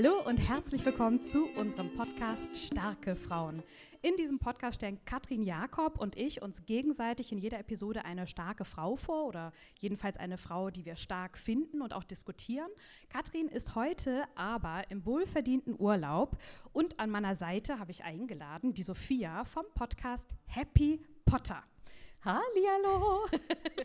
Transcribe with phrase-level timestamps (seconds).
[0.00, 3.64] Hallo und herzlich willkommen zu unserem Podcast Starke Frauen.
[4.00, 8.64] In diesem Podcast stellen Katrin Jakob und ich uns gegenseitig in jeder Episode eine starke
[8.64, 9.50] Frau vor oder
[9.80, 12.68] jedenfalls eine Frau, die wir stark finden und auch diskutieren.
[13.08, 16.38] Katrin ist heute aber im wohlverdienten Urlaub
[16.72, 21.64] und an meiner Seite habe ich eingeladen die Sophia vom Podcast Happy Potter.
[22.24, 23.26] Hallihallo!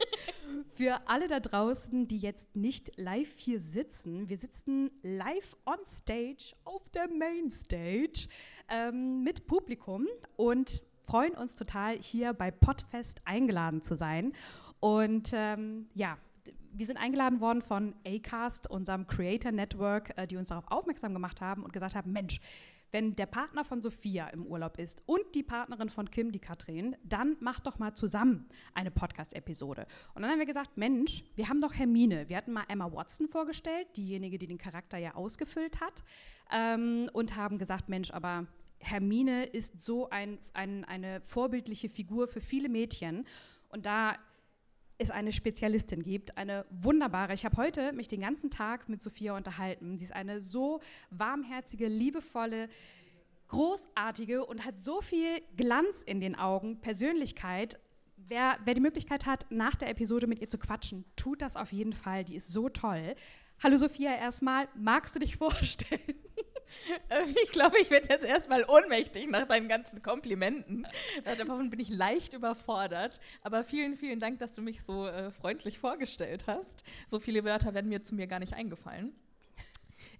[0.72, 6.56] Für alle da draußen, die jetzt nicht live hier sitzen, wir sitzen live on stage
[6.66, 8.28] auf der Main Stage
[8.70, 14.34] ähm, mit Publikum und freuen uns total, hier bei Podfest eingeladen zu sein.
[14.80, 16.18] Und ähm, ja,
[16.72, 21.40] wir sind eingeladen worden von Acast, unserem Creator Network, äh, die uns darauf aufmerksam gemacht
[21.40, 22.40] haben und gesagt haben, Mensch,
[22.94, 26.96] wenn der Partner von Sophia im Urlaub ist und die Partnerin von Kim, die Katrin,
[27.04, 29.88] dann macht doch mal zusammen eine Podcast-Episode.
[30.14, 32.30] Und dann haben wir gesagt, Mensch, wir haben doch Hermine.
[32.30, 36.04] Wir hatten mal Emma Watson vorgestellt, diejenige, die den Charakter ja ausgefüllt hat,
[36.52, 38.46] ähm, und haben gesagt, Mensch, aber
[38.78, 43.26] Hermine ist so ein, ein, eine vorbildliche Figur für viele Mädchen.
[43.70, 44.18] Und da
[44.98, 47.34] es eine Spezialistin gibt, eine wunderbare.
[47.34, 49.98] Ich habe heute mich den ganzen Tag mit Sophia unterhalten.
[49.98, 52.70] Sie ist eine so warmherzige, liebevolle,
[53.48, 57.80] großartige und hat so viel Glanz in den Augen, Persönlichkeit.
[58.16, 61.72] Wer, wer die Möglichkeit hat, nach der Episode mit ihr zu quatschen, tut das auf
[61.72, 62.24] jeden Fall.
[62.24, 63.16] Die ist so toll.
[63.62, 66.16] Hallo Sophia, erstmal, magst du dich vorstellen?
[67.09, 70.88] Ähm, ich glaube, ich werde jetzt erstmal ohnmächtig nach deinen ganzen Komplimenten.
[71.23, 73.19] Davon bin ich leicht überfordert.
[73.41, 76.84] Aber vielen, vielen Dank, dass du mich so äh, freundlich vorgestellt hast.
[77.07, 79.13] So viele Wörter werden mir zu mir gar nicht eingefallen.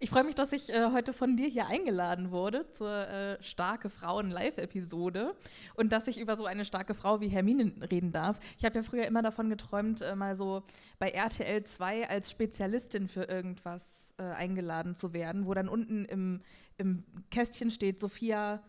[0.04, 3.90] Ich freue mich, dass ich äh, heute von dir hier eingeladen wurde zur äh, Starke
[3.90, 5.34] Frauen Live-Episode
[5.76, 8.38] und dass ich über so eine starke Frau wie Hermine reden darf.
[8.58, 10.64] Ich habe ja früher immer davon geträumt, äh, mal so
[11.00, 13.82] bei RTL 2 als Spezialistin für irgendwas
[14.18, 16.42] äh, eingeladen zu werden, wo dann unten im,
[16.78, 18.62] im Kästchen steht Sophia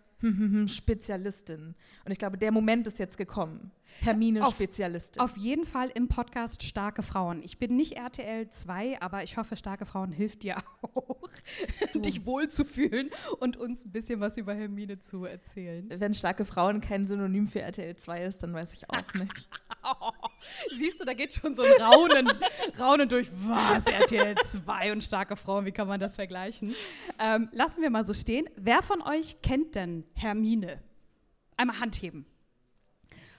[0.69, 1.75] Spezialistin.
[2.05, 3.73] Und ich glaube, der Moment ist jetzt gekommen.
[4.01, 4.55] Hermine auf.
[5.19, 7.43] Auf jeden Fall im Podcast Starke Frauen.
[7.43, 11.31] Ich bin nicht RTL 2, aber ich hoffe, Starke Frauen hilft dir auch,
[11.95, 15.89] dich wohlzufühlen und uns ein bisschen was über Hermine zu erzählen.
[15.89, 19.49] Wenn Starke Frauen kein Synonym für RTL 2 ist, dann weiß ich auch nicht.
[20.79, 22.31] Siehst du, da geht schon so ein Raunen,
[22.79, 23.29] Raunen durch.
[23.47, 23.87] Was?
[23.87, 26.75] RTL 2 und starke Frauen, wie kann man das vergleichen?
[27.19, 28.49] Ähm, lassen wir mal so stehen.
[28.57, 30.83] Wer von euch kennt denn Hermine?
[31.57, 32.27] Einmal Hand heben.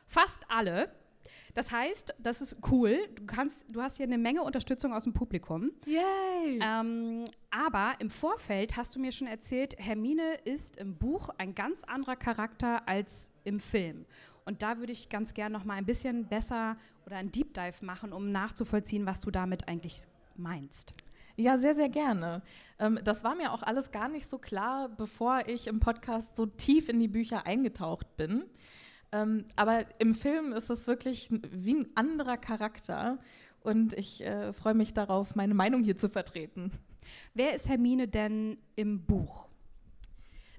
[0.07, 0.89] Fast alle.
[1.53, 2.97] Das heißt, das ist cool.
[3.15, 5.71] Du, kannst, du hast hier eine Menge Unterstützung aus dem Publikum.
[5.85, 6.59] Yay!
[6.61, 11.83] Ähm, aber im Vorfeld hast du mir schon erzählt, Hermine ist im Buch ein ganz
[11.85, 14.05] anderer Charakter als im Film.
[14.43, 17.83] Und da würde ich ganz gern noch mal ein bisschen besser oder ein Deep Dive
[17.85, 20.01] machen, um nachzuvollziehen, was du damit eigentlich
[20.35, 20.93] meinst.
[21.37, 22.41] Ja, sehr, sehr gerne.
[22.79, 26.45] Ähm, das war mir auch alles gar nicht so klar, bevor ich im Podcast so
[26.45, 28.43] tief in die Bücher eingetaucht bin.
[29.15, 33.17] Ähm, aber im Film ist es wirklich wie ein anderer Charakter
[33.61, 36.71] und ich äh, freue mich darauf, meine Meinung hier zu vertreten.
[37.33, 39.47] Wer ist Hermine denn im Buch?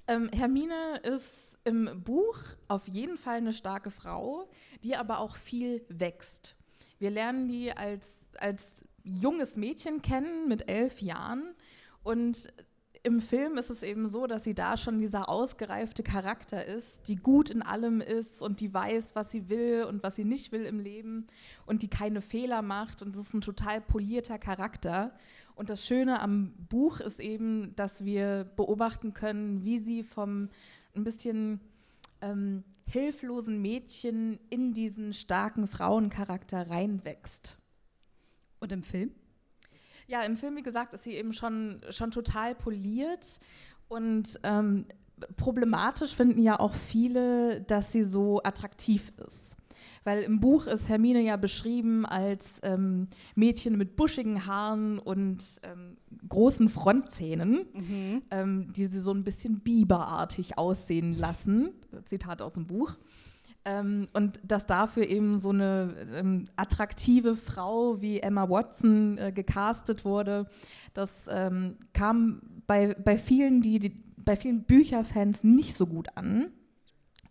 [0.08, 2.38] Ähm, Hermine ist im Buch
[2.68, 4.48] auf jeden Fall eine starke Frau,
[4.82, 6.56] die aber auch viel wächst.
[6.98, 8.06] Wir lernen die als,
[8.38, 11.54] als junges Mädchen kennen mit elf Jahren
[12.02, 12.52] und
[13.06, 17.14] im Film ist es eben so, dass sie da schon dieser ausgereifte Charakter ist, die
[17.14, 20.64] gut in allem ist und die weiß, was sie will und was sie nicht will
[20.64, 21.28] im Leben
[21.66, 25.12] und die keine Fehler macht und das ist ein total polierter Charakter.
[25.54, 30.48] Und das Schöne am Buch ist eben, dass wir beobachten können, wie sie vom
[30.96, 31.60] ein bisschen
[32.22, 37.56] ähm, hilflosen Mädchen in diesen starken Frauencharakter reinwächst.
[38.58, 39.14] Und im Film?
[40.06, 43.40] Ja, im Film, wie gesagt, ist sie eben schon, schon total poliert
[43.88, 44.86] und ähm,
[45.36, 49.56] problematisch finden ja auch viele, dass sie so attraktiv ist.
[50.04, 55.96] Weil im Buch ist Hermine ja beschrieben als ähm, Mädchen mit buschigen Haaren und ähm,
[56.28, 58.22] großen Frontzähnen, mhm.
[58.30, 61.70] ähm, die sie so ein bisschen biberartig aussehen lassen.
[62.04, 62.94] Zitat aus dem Buch.
[63.68, 70.04] Ähm, und dass dafür eben so eine ähm, attraktive Frau wie Emma Watson äh, gecastet
[70.04, 70.46] wurde,
[70.94, 76.52] das ähm, kam bei, bei vielen, die, die, bei vielen Bücherfans nicht so gut an.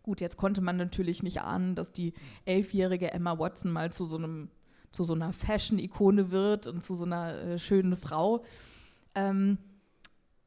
[0.04, 4.18] Gut, jetzt konnte man natürlich nicht ahnen, dass die elfjährige Emma Watson mal zu so
[4.18, 4.50] einem
[4.92, 8.44] zu so einer Fashion-Ikone wird und zu so einer äh, schönen Frau.
[9.14, 9.58] Ähm,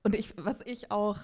[0.02, 1.18] und ich, was ich auch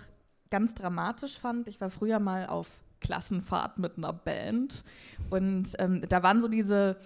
[0.51, 4.83] ganz dramatisch fand, ich war früher mal auf Klassenfahrt mit einer Band.
[5.31, 6.97] Und ähm, da waren so diese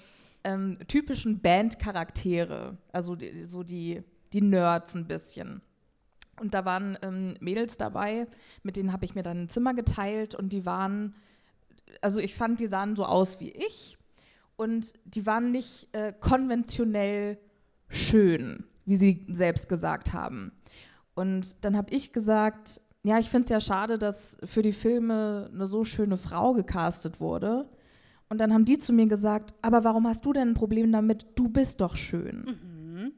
[0.44, 5.60] ähm, typischen Bandcharaktere, also die, so die, die Nerds ein bisschen.
[6.40, 8.28] Und da waren ähm, Mädels dabei,
[8.62, 11.16] mit denen habe ich mir dann ein Zimmer geteilt und die waren,
[12.00, 13.98] also ich fand, die sahen so aus wie ich
[14.56, 17.38] und die waren nicht äh, konventionell
[17.88, 20.52] schön, wie sie selbst gesagt haben.
[21.14, 25.49] Und dann habe ich gesagt, ja, ich finde es ja schade, dass für die Filme
[25.50, 27.66] eine so schöne Frau gecastet wurde.
[28.28, 31.26] Und dann haben die zu mir gesagt, aber warum hast du denn ein Problem damit?
[31.34, 32.44] Du bist doch schön.
[32.44, 33.12] Mhm.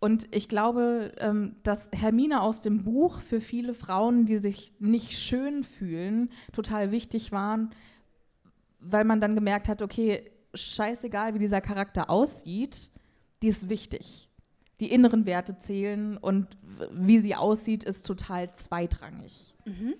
[0.00, 5.12] Und ich glaube, ähm, dass Hermine aus dem Buch für viele Frauen, die sich nicht
[5.12, 7.70] schön fühlen, total wichtig waren,
[8.80, 12.90] weil man dann gemerkt hat, okay, scheißegal, wie dieser Charakter aussieht,
[13.40, 14.31] die ist wichtig
[14.82, 16.48] die inneren Werte zählen und
[16.90, 19.54] wie sie aussieht, ist total zweitrangig.
[19.64, 19.94] Mhm.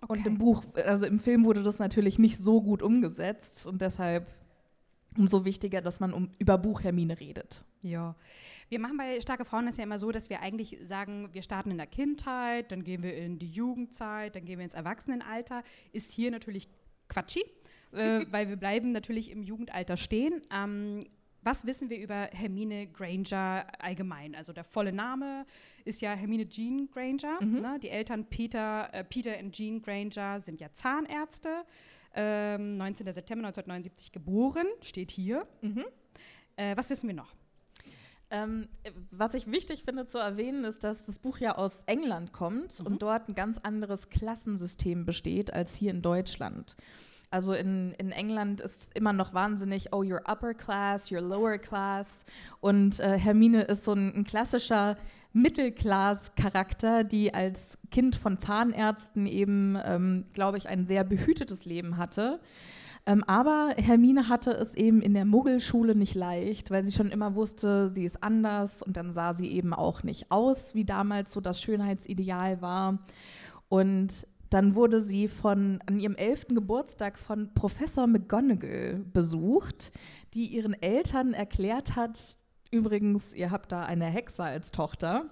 [0.00, 0.18] Okay.
[0.18, 4.32] Und im Buch, also im Film wurde das natürlich nicht so gut umgesetzt und deshalb
[5.16, 7.64] umso wichtiger, dass man um, über Buch Hermine redet.
[7.82, 8.16] Ja.
[8.68, 11.70] Wir machen bei Starke Frauen das ja immer so, dass wir eigentlich sagen, wir starten
[11.70, 15.62] in der Kindheit, dann gehen wir in die Jugendzeit, dann gehen wir ins Erwachsenenalter.
[15.92, 16.68] Ist hier natürlich
[17.08, 17.44] quatschig,
[17.92, 20.40] äh, weil wir bleiben natürlich im Jugendalter stehen.
[20.50, 21.04] Ähm,
[21.44, 24.34] was wissen wir über Hermine Granger allgemein?
[24.34, 25.46] Also der volle Name
[25.84, 27.42] ist ja Hermine Jean Granger.
[27.42, 27.60] Mhm.
[27.60, 27.78] Ne?
[27.82, 31.64] Die Eltern Peter, äh, Peter und Jean Granger sind ja Zahnärzte.
[32.14, 33.12] Ähm, 19.
[33.12, 35.46] September 1979 geboren, steht hier.
[35.62, 35.84] Mhm.
[36.56, 37.34] Äh, was wissen wir noch?
[38.30, 38.68] Ähm,
[39.10, 42.86] was ich wichtig finde zu erwähnen, ist, dass das Buch ja aus England kommt mhm.
[42.86, 46.76] und dort ein ganz anderes Klassensystem besteht als hier in Deutschland.
[47.30, 52.06] Also in, in England ist immer noch wahnsinnig, oh, you're upper class, you're lower class.
[52.60, 54.96] Und äh, Hermine ist so ein, ein klassischer
[55.32, 62.40] Mittelklass-Charakter, die als Kind von Zahnärzten eben, ähm, glaube ich, ein sehr behütetes Leben hatte.
[63.06, 67.34] Ähm, aber Hermine hatte es eben in der Muggelschule nicht leicht, weil sie schon immer
[67.34, 71.40] wusste, sie ist anders und dann sah sie eben auch nicht aus, wie damals so
[71.40, 72.98] das Schönheitsideal war.
[73.68, 79.92] Und dann wurde sie von, an ihrem elften Geburtstag von Professor McGonagall besucht,
[80.34, 82.38] die ihren Eltern erklärt hat,
[82.70, 85.26] übrigens, ihr habt da eine Hexe als Tochter.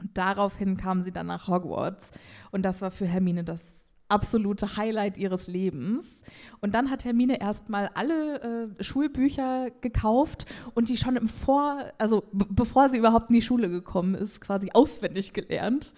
[0.00, 2.10] Und daraufhin kam sie dann nach Hogwarts.
[2.50, 3.60] Und das war für Hermine das
[4.08, 6.22] absolute Highlight ihres Lebens.
[6.60, 12.24] Und dann hat Hermine erstmal alle äh, Schulbücher gekauft und die schon im Vor, also
[12.32, 15.94] bevor sie überhaupt in die Schule gekommen ist, quasi auswendig gelernt.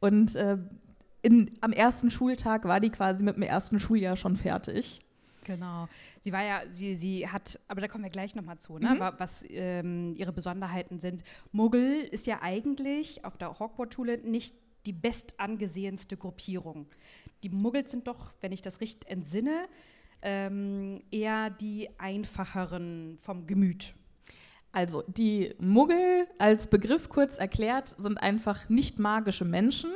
[0.00, 0.58] Und äh,
[1.26, 5.00] in, am ersten Schultag war die quasi mit dem ersten Schuljahr schon fertig.
[5.42, 5.88] Genau.
[6.20, 8.94] Sie war ja, sie, sie hat, aber da kommen wir gleich nochmal zu, ne?
[8.94, 9.00] Mhm.
[9.18, 11.24] was ähm, ihre Besonderheiten sind.
[11.50, 14.54] Muggel ist ja eigentlich auf der Hogwarts-Schule nicht
[14.86, 16.86] die bestangesehenste Gruppierung.
[17.42, 19.66] Die Muggels sind doch, wenn ich das richtig entsinne,
[20.22, 23.94] ähm, eher die einfacheren vom Gemüt.
[24.70, 29.90] Also die Muggel als Begriff kurz erklärt sind einfach nicht magische Menschen,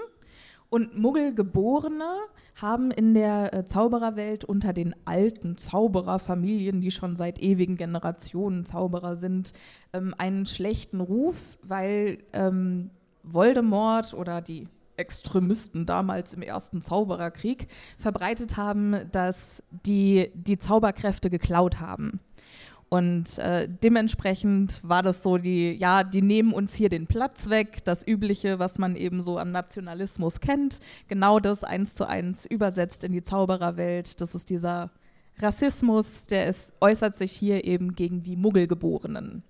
[0.71, 2.09] und Muggelgeborene
[2.55, 9.17] haben in der äh, Zaubererwelt unter den alten Zaubererfamilien, die schon seit ewigen Generationen Zauberer
[9.17, 9.53] sind,
[9.93, 12.91] ähm, einen schlechten Ruf, weil ähm,
[13.25, 21.81] Voldemort oder die Extremisten damals im ersten Zaubererkrieg verbreitet haben, dass die die Zauberkräfte geklaut
[21.81, 22.21] haben.
[22.91, 27.85] Und äh, dementsprechend war das so die, ja, die nehmen uns hier den Platz weg,
[27.85, 33.05] das Übliche, was man eben so am Nationalismus kennt, genau das eins zu eins übersetzt
[33.05, 34.21] in die Zaubererwelt.
[34.21, 34.91] Das ist dieser
[35.39, 39.45] Rassismus, der ist, äußert sich hier eben gegen die Muggelgeborenen.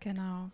[0.00, 0.50] Genau.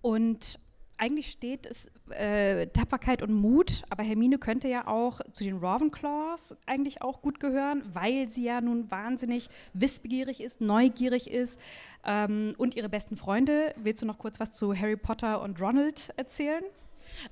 [0.00, 0.58] Und
[1.00, 6.56] eigentlich steht es äh, Tapferkeit und Mut, aber Hermine könnte ja auch zu den Ravenclaws
[6.66, 11.58] eigentlich auch gut gehören, weil sie ja nun wahnsinnig wissbegierig ist, neugierig ist
[12.04, 13.74] ähm, und ihre besten Freunde.
[13.76, 16.62] Willst du noch kurz was zu Harry Potter und Ronald erzählen?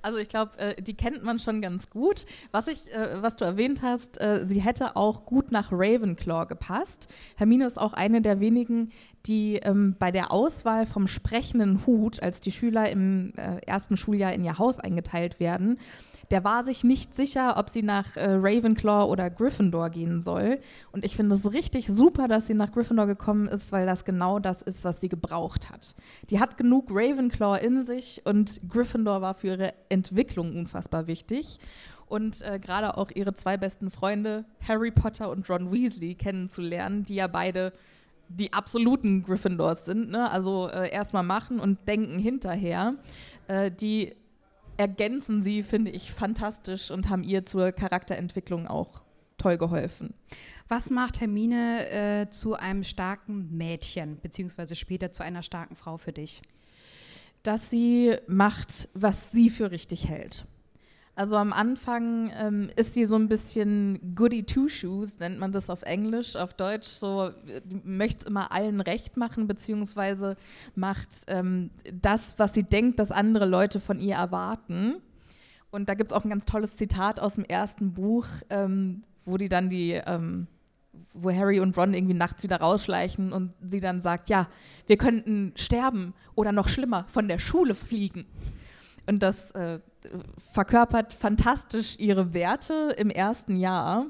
[0.02, 2.25] Also ich glaube, äh, die kennt man schon ganz gut.
[2.52, 7.08] Was ich, äh, was du erwähnt hast, äh, sie hätte auch gut nach Ravenclaw gepasst.
[7.37, 8.90] Hermine ist auch eine der wenigen,
[9.26, 14.32] die ähm, bei der Auswahl vom sprechenden Hut, als die Schüler im äh, ersten Schuljahr
[14.32, 15.78] in ihr Haus eingeteilt werden,
[16.30, 20.58] der war sich nicht sicher, ob sie nach äh, Ravenclaw oder Gryffindor gehen soll.
[20.92, 24.38] Und ich finde es richtig super, dass sie nach Gryffindor gekommen ist, weil das genau
[24.38, 25.94] das ist, was sie gebraucht hat.
[26.30, 31.58] Die hat genug Ravenclaw in sich und Gryffindor war für ihre Entwicklung unfassbar wichtig.
[32.06, 37.16] Und äh, gerade auch ihre zwei besten Freunde, Harry Potter und Ron Weasley, kennenzulernen, die
[37.16, 37.73] ja beide
[38.28, 40.11] die absoluten Gryffindors sind.
[40.11, 40.30] Ne?
[40.30, 42.94] Also äh, erstmal machen und denken hinterher.
[43.47, 44.14] Äh, die
[44.78, 49.02] ergänzen sie, finde ich, fantastisch und haben ihr zur Charakterentwicklung auch
[49.37, 50.14] toll geholfen.
[50.68, 56.12] Was macht Hermine äh, zu einem starken Mädchen, beziehungsweise später zu einer starken Frau für
[56.12, 56.42] dich?
[57.42, 60.47] Dass sie macht, was sie für richtig hält.
[61.19, 65.83] Also am Anfang ähm, ist sie so ein bisschen goody two-shoes, nennt man das auf
[65.83, 67.33] Englisch, auf Deutsch so,
[67.83, 70.37] möchte immer allen recht machen, beziehungsweise
[70.77, 74.99] macht ähm, das, was sie denkt, dass andere Leute von ihr erwarten.
[75.73, 79.39] Und da gibt es auch ein ganz tolles Zitat aus dem ersten Buch, ähm, wo
[79.39, 80.47] die dann die, ähm,
[81.15, 84.47] wo Harry und Ron irgendwie nachts wieder rausschleichen und sie dann sagt, ja,
[84.87, 88.25] wir könnten sterben oder noch schlimmer, von der Schule fliegen.
[89.09, 89.81] Und das äh,
[90.52, 94.07] verkörpert fantastisch ihre Werte im ersten Jahr.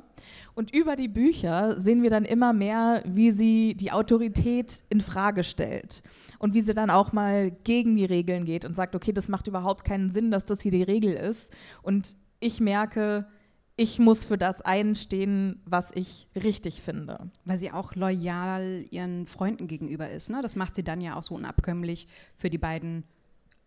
[0.54, 5.44] Und über die Bücher sehen wir dann immer mehr, wie sie die Autorität in Frage
[5.44, 6.02] stellt
[6.38, 9.46] und wie sie dann auch mal gegen die Regeln geht und sagt, okay, das macht
[9.46, 11.50] überhaupt keinen Sinn, dass das hier die Regel ist.
[11.82, 13.26] Und ich merke,
[13.76, 17.30] ich muss für das einstehen, was ich richtig finde.
[17.44, 20.30] Weil sie auch loyal ihren Freunden gegenüber ist.
[20.30, 20.40] Ne?
[20.42, 23.04] Das macht sie dann ja auch so unabkömmlich für die beiden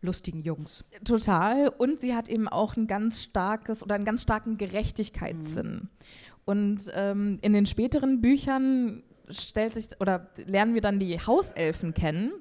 [0.01, 0.89] lustigen Jungs.
[1.05, 1.70] Total.
[1.70, 5.72] Und sie hat eben auch ein ganz starkes oder einen ganz starken Gerechtigkeitssinn.
[5.72, 5.89] Mhm.
[6.46, 12.31] Und ähm, in den späteren Büchern stellt sich oder lernen wir dann die Hauselfen kennen.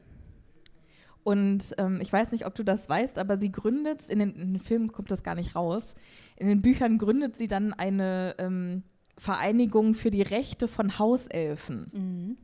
[1.23, 4.55] Und ähm, ich weiß nicht, ob du das weißt, aber sie gründet, in den, in
[4.55, 5.95] den, Filmen kommt das gar nicht raus,
[6.37, 8.83] in den Büchern gründet sie dann eine ähm,
[9.19, 12.37] Vereinigung für die Rechte von Hauselfen mhm.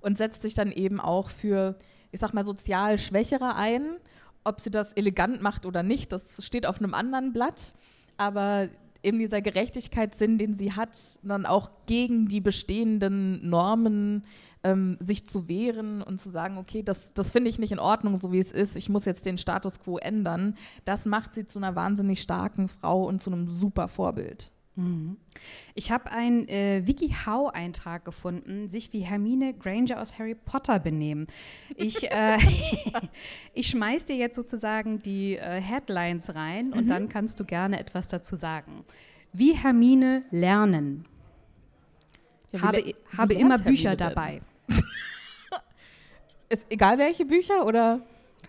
[0.00, 1.78] und setzt sich dann eben auch für,
[2.10, 3.98] ich sag mal, sozial Schwächere ein
[4.44, 7.74] ob sie das elegant macht oder nicht, das steht auf einem anderen Blatt.
[8.16, 8.68] Aber
[9.02, 14.24] eben dieser Gerechtigkeitssinn, den sie hat, dann auch gegen die bestehenden Normen
[14.64, 18.16] ähm, sich zu wehren und zu sagen, okay, das, das finde ich nicht in Ordnung,
[18.16, 21.58] so wie es ist, ich muss jetzt den Status quo ändern, das macht sie zu
[21.58, 24.52] einer wahnsinnig starken Frau und zu einem super Vorbild.
[24.74, 25.18] Mhm.
[25.74, 31.26] Ich habe einen äh, WikiHow-Eintrag gefunden, sich wie Hermine Granger aus Harry Potter benehmen.
[31.76, 32.38] Ich, äh,
[33.54, 36.72] ich schmeiß dir jetzt sozusagen die äh, Headlines rein mhm.
[36.72, 38.84] und dann kannst du gerne etwas dazu sagen.
[39.32, 41.06] Wie Hermine lernen.
[42.52, 44.42] Ja, habe le habe immer Bücher Hermine dabei.
[46.48, 48.00] Ist egal welche Bücher oder?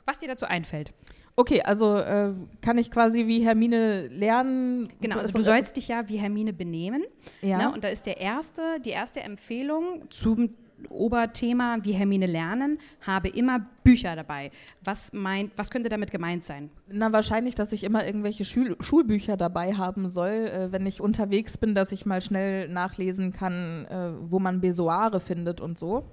[0.05, 0.93] Was dir dazu einfällt.
[1.35, 4.87] Okay, also äh, kann ich quasi wie Hermine lernen?
[5.01, 7.03] Genau, also du sollst dich ja wie Hermine benehmen.
[7.41, 7.57] Ja.
[7.57, 7.73] Ne?
[7.73, 10.49] Und da ist der erste, die erste Empfehlung zum
[10.89, 14.51] Oberthema wie Hermine lernen, habe immer Bücher dabei.
[14.83, 16.69] Was meint, was könnte damit gemeint sein?
[16.91, 21.57] Na, wahrscheinlich, dass ich immer irgendwelche Schul Schulbücher dabei haben soll, äh, wenn ich unterwegs
[21.57, 26.05] bin, dass ich mal schnell nachlesen kann, äh, wo man Besoire findet und so.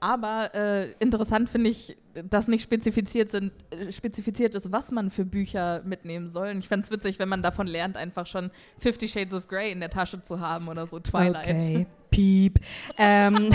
[0.00, 1.96] Aber äh, interessant finde ich,
[2.28, 6.48] dass nicht spezifiziert, sind, äh, spezifiziert ist, was man für Bücher mitnehmen soll.
[6.48, 9.72] Und ich fände es witzig, wenn man davon lernt, einfach schon Fifty Shades of Grey
[9.72, 11.46] in der Tasche zu haben oder so Twilight.
[11.46, 11.86] Okay.
[12.10, 12.60] Piep.
[12.96, 13.50] ähm,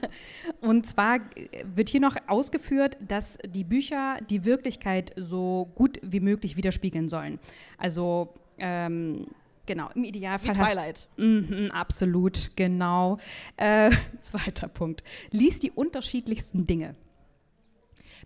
[0.60, 1.20] und zwar
[1.64, 7.38] wird hier noch ausgeführt, dass die Bücher die Wirklichkeit so gut wie möglich widerspiegeln sollen.
[7.78, 9.26] Also ähm,
[9.66, 10.54] Genau, im Idealfall.
[10.54, 11.08] Wie Twilight.
[11.16, 13.18] Hast, mm, absolut, genau.
[13.56, 13.90] Äh,
[14.20, 15.02] zweiter Punkt.
[15.30, 16.94] Lies die unterschiedlichsten Dinge.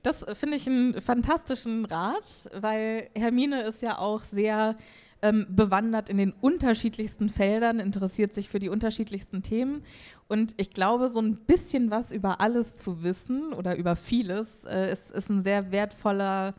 [0.02, 4.76] Das finde ich einen fantastischen Rat, weil Hermine ist ja auch sehr
[5.22, 9.82] ähm, bewandert in den unterschiedlichsten Feldern, interessiert sich für die unterschiedlichsten Themen.
[10.28, 14.92] Und ich glaube, so ein bisschen was über alles zu wissen oder über vieles äh,
[14.92, 16.54] ist, ist, ein sehr wertvoller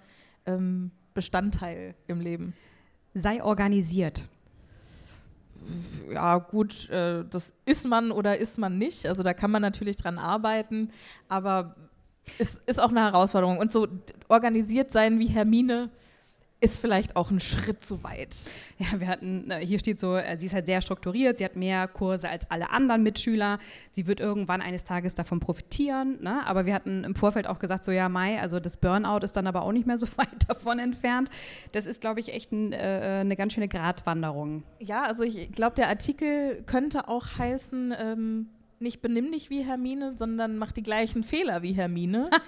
[0.46, 2.54] ähm, Bestandteil im Leben.
[3.14, 4.28] Sei organisiert
[6.12, 9.06] ja gut, äh, das ist man oder ist man nicht.
[9.06, 10.92] Also da kann man natürlich dran arbeiten,
[11.28, 11.76] aber
[12.38, 13.58] es ist auch eine Herausforderung.
[13.58, 13.88] Und so
[14.28, 15.90] organisiert sein wie Hermine
[16.62, 18.36] ist vielleicht auch ein Schritt zu weit.
[18.78, 21.56] Ja, wir hatten, äh, hier steht so, äh, sie ist halt sehr strukturiert, sie hat
[21.56, 23.60] mehr Kurse als alle anderen Mitschüler,
[23.92, 26.46] sie wird irgendwann eines Tages davon profitieren, ne?
[26.46, 29.48] aber wir hatten im Vorfeld auch gesagt, so ja, Mai, also das Burnout ist dann
[29.48, 31.30] aber auch nicht mehr so weit davon entfernt.
[31.72, 34.64] Das ist, glaube ich, echt ein, äh, eine ganz schöne Gratwanderung.
[34.80, 38.48] Ja, also ich glaube, der Artikel könnte auch heißen, ähm,
[38.80, 42.30] nicht benimm dich wie Hermine, sondern mach die gleichen Fehler wie Hermine.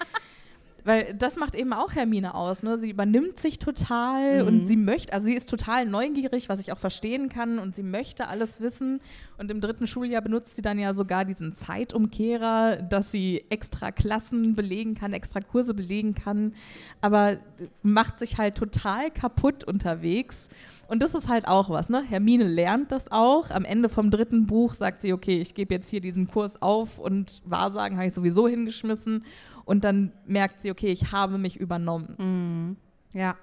[0.83, 2.63] Weil das macht eben auch Hermine aus.
[2.63, 2.77] Ne?
[2.79, 4.47] Sie übernimmt sich total Mhm.
[4.47, 7.83] und sie möchte, also sie ist total neugierig, was ich auch verstehen kann und sie
[7.83, 9.00] möchte alles wissen.
[9.38, 14.55] Und im dritten Schuljahr benutzt sie dann ja sogar diesen Zeitumkehrer, dass sie extra Klassen
[14.55, 16.53] belegen kann, extra Kurse belegen kann,
[17.01, 17.38] aber
[17.83, 20.47] macht sich halt total kaputt unterwegs.
[20.88, 22.03] Und das ist halt auch was, ne?
[22.03, 23.50] Hermine lernt das auch.
[23.50, 27.00] Am Ende vom dritten Buch sagt sie, okay, ich gebe jetzt hier diesen Kurs auf
[27.00, 29.23] und Wahrsagen habe ich sowieso hingeschmissen.
[29.65, 32.77] Und dann merkt sie, okay, ich habe mich übernommen.
[33.13, 33.36] Ja,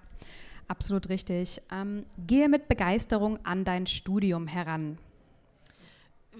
[0.67, 1.63] absolut richtig.
[1.71, 4.99] Ähm, gehe mit Begeisterung an dein Studium heran.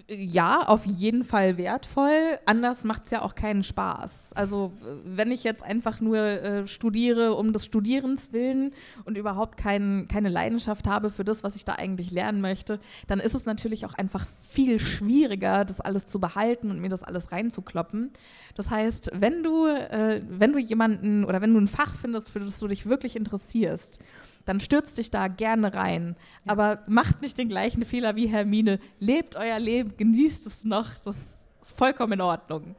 [0.07, 2.39] Ja, auf jeden Fall wertvoll.
[2.47, 4.33] Anders macht es ja auch keinen Spaß.
[4.35, 4.73] Also
[5.05, 8.73] wenn ich jetzt einfach nur äh, studiere um des Studierens willen
[9.05, 13.19] und überhaupt kein, keine Leidenschaft habe für das, was ich da eigentlich lernen möchte, dann
[13.19, 17.33] ist es natürlich auch einfach viel schwieriger, das alles zu behalten und mir das alles
[17.33, 18.13] reinzukloppen.
[18.55, 22.41] Das heißt, wenn du, äh, wenn du jemanden oder wenn du ein Fach findest, für
[22.41, 24.01] das du dich wirklich interessierst,
[24.49, 26.17] dann stürzt dich da gerne rein.
[26.47, 28.79] Aber macht nicht den gleichen Fehler wie Hermine.
[28.99, 30.89] Lebt euer Leben, genießt es noch.
[31.05, 31.17] Das
[31.61, 32.75] ist vollkommen in Ordnung.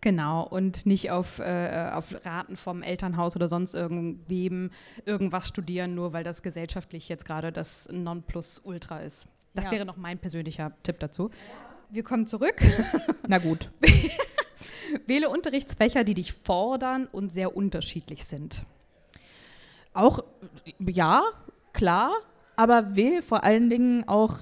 [0.00, 4.70] Genau, und nicht auf, äh, auf Raten vom Elternhaus oder sonst irgendwem
[5.04, 9.28] irgendwas studieren, nur weil das gesellschaftlich jetzt gerade das Nonplusultra ist.
[9.54, 9.70] Das Ja.
[9.72, 11.30] wäre noch mein persönlicher Tipp dazu.
[11.90, 12.60] Wir kommen zurück.
[13.28, 13.70] Na gut.
[15.06, 18.64] Wähle Unterrichtsfächer, die dich fordern und sehr unterschiedlich sind.
[19.94, 20.20] Auch,
[20.78, 21.22] ja,
[21.72, 22.12] klar,
[22.56, 24.36] aber wähl vor allen Dingen auch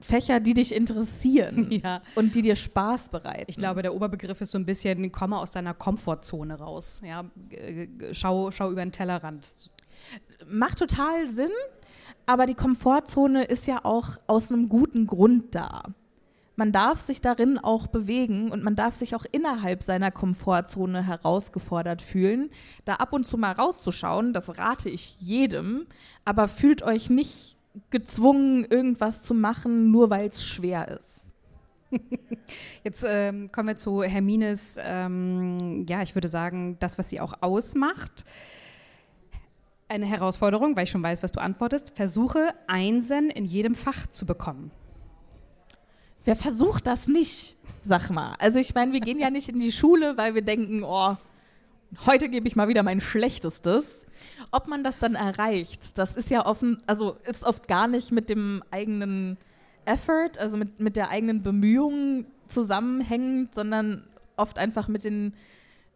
[0.00, 2.02] Fächer, die dich interessieren Ja.
[2.14, 3.44] und die dir Spaß bereiten.
[3.48, 7.00] Ich glaube, der Oberbegriff ist so ein bisschen, komme aus deiner Komfortzone raus.
[7.04, 7.24] Ja,
[8.12, 9.48] schau, schau über den Tellerrand.
[10.48, 11.50] macht total Sinn,
[12.26, 15.82] aber die Komfortzone ist ja auch aus einem guten Grund da.
[16.58, 22.02] Man darf sich darin auch bewegen und man darf sich auch innerhalb seiner Komfortzone herausgefordert
[22.02, 22.50] fühlen.
[22.84, 25.86] Da ab und zu mal rauszuschauen, das rate ich jedem,
[26.24, 27.56] aber fühlt euch nicht
[27.90, 31.20] gezwungen, irgendwas zu machen, nur weil es schwer ist.
[32.82, 37.34] Jetzt ähm, kommen wir zu Hermines, ähm, ja, ich würde sagen, das, was sie auch
[37.40, 38.24] ausmacht.
[39.86, 41.92] Eine Herausforderung, weil ich schon weiß, was du antwortest.
[41.94, 44.72] Versuche Einsen in jedem Fach zu bekommen.
[46.28, 48.34] Wer versucht das nicht, sag mal.
[48.38, 51.16] Also ich meine, wir gehen ja nicht in die Schule, weil wir denken, oh,
[52.04, 53.86] heute gebe ich mal wieder mein Schlechtestes.
[54.50, 58.28] Ob man das dann erreicht, das ist ja offen, also ist oft gar nicht mit
[58.28, 59.38] dem eigenen
[59.86, 64.04] Effort, also mit, mit der eigenen Bemühung zusammenhängend, sondern
[64.36, 65.32] oft einfach mit den,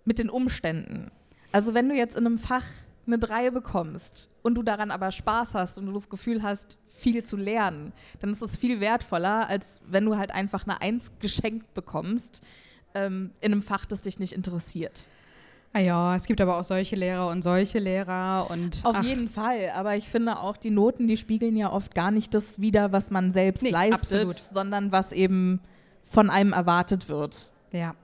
[0.06, 1.10] mit den Umständen.
[1.52, 2.64] Also wenn du jetzt in einem Fach
[3.06, 7.22] eine 3 bekommst und du daran aber Spaß hast und du das Gefühl hast, viel
[7.24, 11.74] zu lernen, dann ist es viel wertvoller, als wenn du halt einfach eine 1 geschenkt
[11.74, 12.42] bekommst
[12.94, 15.06] ähm, in einem Fach, das dich nicht interessiert.
[15.74, 19.30] Ah ja, es gibt aber auch solche Lehrer und solche Lehrer und Auf ach, jeden
[19.30, 22.92] Fall, aber ich finde auch, die Noten, die spiegeln ja oft gar nicht das wider,
[22.92, 24.36] was man selbst Nee, leistet, absolut.
[24.36, 25.60] sondern was eben
[26.04, 27.50] von einem erwartet wird.
[27.72, 27.94] Ja.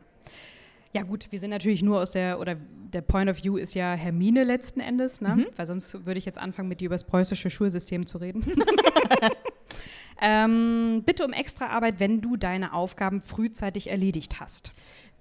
[0.93, 2.57] Ja gut, wir sind natürlich nur aus der, oder
[2.93, 5.47] der Point of View ist ja Hermine letzten Endes, ne?
[5.57, 8.45] weil sonst würde ich jetzt anfangen, mit dir über das preußische Schulsystem zu reden.
[10.23, 14.73] ähm, bitte um extra Arbeit, wenn du deine Aufgaben frühzeitig erledigt hast.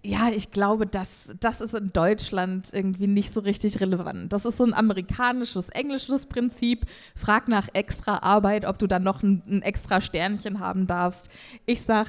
[0.03, 4.32] Ja, ich glaube, das, das ist in Deutschland irgendwie nicht so richtig relevant.
[4.32, 6.86] Das ist so ein amerikanisches, englisches Prinzip.
[7.15, 11.30] Frag nach extra Arbeit, ob du dann noch ein, ein extra Sternchen haben darfst.
[11.65, 12.08] Ich sag,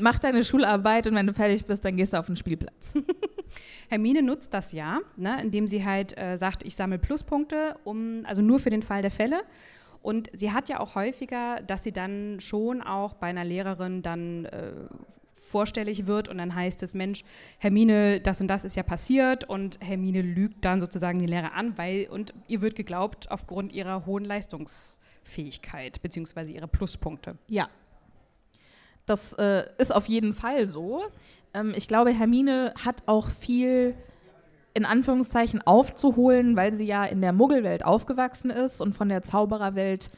[0.00, 2.92] mach deine Schularbeit und wenn du fertig bist, dann gehst du auf den Spielplatz.
[3.88, 8.42] Hermine nutzt das ja, ne, indem sie halt äh, sagt, ich sammle Pluspunkte, um, also
[8.42, 9.42] nur für den Fall der Fälle.
[10.02, 14.44] Und sie hat ja auch häufiger, dass sie dann schon auch bei einer Lehrerin dann
[14.44, 14.70] äh,
[15.46, 17.24] vorstellig wird und dann heißt es, Mensch,
[17.58, 21.78] Hermine, das und das ist ja passiert und Hermine lügt dann sozusagen den Lehrer an,
[21.78, 27.38] weil und ihr wird geglaubt aufgrund ihrer hohen Leistungsfähigkeit beziehungsweise ihrer Pluspunkte.
[27.48, 27.68] Ja.
[29.06, 31.02] Das äh, ist auf jeden Fall so.
[31.54, 33.94] Ähm, ich glaube, Hermine hat auch viel
[34.74, 40.10] in Anführungszeichen aufzuholen, weil sie ja in der Muggelwelt aufgewachsen ist und von der Zaubererwelt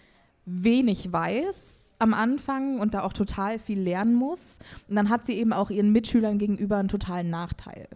[0.46, 4.58] wenig weiß am Anfang und da auch total viel lernen muss.
[4.88, 7.88] Und dann hat sie eben auch ihren Mitschülern gegenüber einen totalen Nachteil.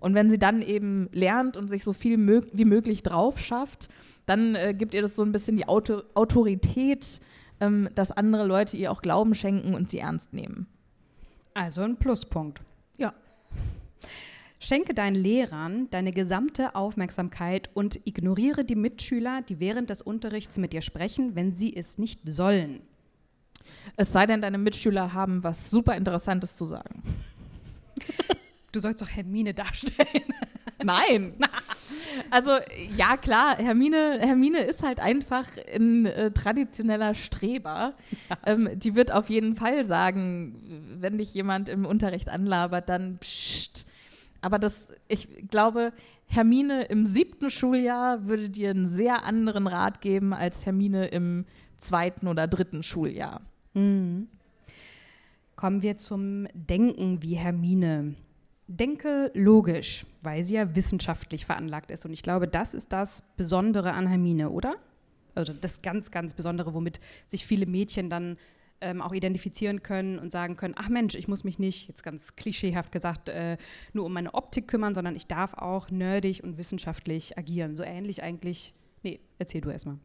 [0.00, 3.88] Und wenn sie dann eben lernt und sich so viel mög wie möglich drauf schafft,
[4.26, 7.20] dann äh, gibt ihr das so ein bisschen die Auto Autorität,
[7.60, 10.66] ähm, dass andere Leute ihr auch Glauben schenken und sie ernst nehmen.
[11.54, 12.62] Also ein Pluspunkt.
[12.96, 13.12] Ja.
[14.58, 20.72] Schenke deinen Lehrern deine gesamte Aufmerksamkeit und ignoriere die Mitschüler, die während des Unterrichts mit
[20.72, 22.80] dir sprechen, wenn sie es nicht sollen.
[23.96, 27.02] Es sei denn, deine Mitschüler haben was super Interessantes zu sagen.
[28.74, 30.24] Du sollst doch Hermine darstellen.
[30.82, 31.34] Nein.
[32.30, 32.52] Also
[32.96, 37.94] ja, klar, Hermine, Hermine ist halt einfach ein äh, traditioneller Streber.
[38.28, 38.36] Ja.
[38.46, 43.86] Ähm, die wird auf jeden Fall sagen, wenn dich jemand im Unterricht anlabert, dann pssst.
[44.40, 44.74] Aber das,
[45.06, 45.92] ich glaube,
[46.26, 51.44] Hermine im siebten Schuljahr würde dir einen sehr anderen Rat geben als Hermine im
[51.78, 53.40] zweiten oder dritten Schuljahr.
[53.74, 54.28] Mhm.
[55.56, 58.14] Kommen wir zum Denken wie Hermine.
[58.66, 62.04] Denke logisch, weil sie ja wissenschaftlich veranlagt ist.
[62.04, 64.76] Und ich glaube, das ist das Besondere an Hermine, oder?
[65.34, 68.36] Also das ganz, ganz Besondere, womit sich viele Mädchen dann
[68.80, 72.36] ähm, auch identifizieren können und sagen können, ach Mensch, ich muss mich nicht, jetzt ganz
[72.36, 73.56] klischeehaft gesagt, äh,
[73.92, 77.74] nur um meine Optik kümmern, sondern ich darf auch nerdig und wissenschaftlich agieren.
[77.74, 78.74] So ähnlich eigentlich.
[79.02, 79.98] Nee, erzähl du erstmal.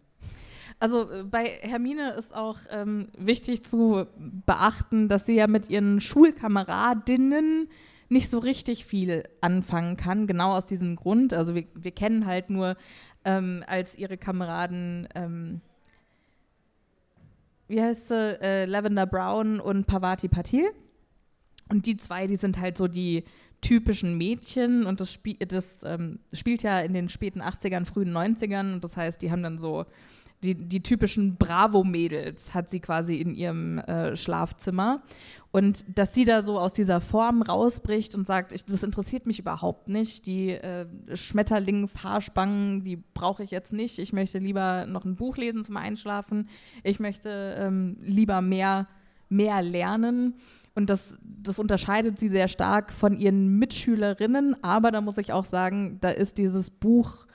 [0.79, 5.99] Also äh, bei Hermine ist auch ähm, wichtig zu beachten, dass sie ja mit ihren
[5.99, 7.69] Schulkameradinnen
[8.09, 11.33] nicht so richtig viel anfangen kann, genau aus diesem Grund.
[11.33, 12.75] Also wir, wir kennen halt nur
[13.23, 15.61] ähm, als ihre Kameraden, ähm,
[17.67, 20.69] wie heißt sie, äh, Lavender Brown und Pavati Patil.
[21.69, 23.23] Und die zwei, die sind halt so die
[23.61, 28.73] typischen Mädchen und das, Spie das ähm, spielt ja in den späten 80ern, frühen 90ern
[28.73, 29.85] und das heißt, die haben dann so
[30.43, 35.01] die, die typischen Bravo-Mädels hat sie quasi in ihrem äh, Schlafzimmer.
[35.51, 39.39] Und dass sie da so aus dieser Form rausbricht und sagt, ich, das interessiert mich
[39.39, 43.97] überhaupt nicht, die äh, Schmetterlingshaarspangen, die brauche ich jetzt nicht.
[43.97, 46.47] Ich möchte lieber noch ein Buch lesen zum Einschlafen.
[46.83, 48.87] Ich möchte ähm, lieber mehr,
[49.27, 50.35] mehr lernen.
[50.75, 54.63] Und das, das unterscheidet sie sehr stark von ihren Mitschülerinnen.
[54.63, 57.25] Aber da muss ich auch sagen, da ist dieses Buch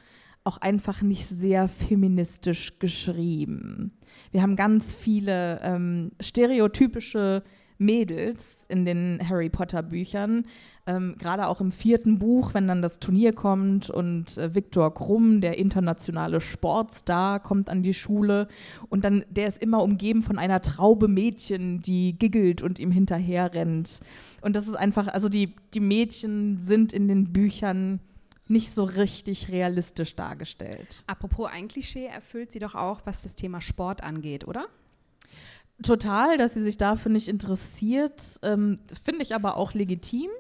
[0.45, 3.93] auch einfach nicht sehr feministisch geschrieben.
[4.31, 7.43] Wir haben ganz viele ähm, stereotypische
[7.79, 10.47] Mädels in den Harry Potter Büchern.
[10.87, 15.41] Ähm, Gerade auch im vierten Buch, wenn dann das Turnier kommt und äh, Viktor Krumm,
[15.41, 18.49] der internationale Sportstar, kommt an die Schule
[18.91, 23.55] und dann der ist immer umgeben von einer Traube Mädchen, die giggelt und ihm hinterher
[23.55, 24.01] rennt.
[24.43, 28.01] Und das ist einfach, also die, die Mädchen sind in den Büchern
[28.47, 31.05] nicht so richtig realistisch dargestellt.
[31.07, 34.67] Apropos ein Klischee erfüllt sie doch auch, was das Thema Sport angeht, oder?
[35.83, 40.31] Total, dass sie sich dafür nicht interessiert, ähm, finde ich aber auch legitim.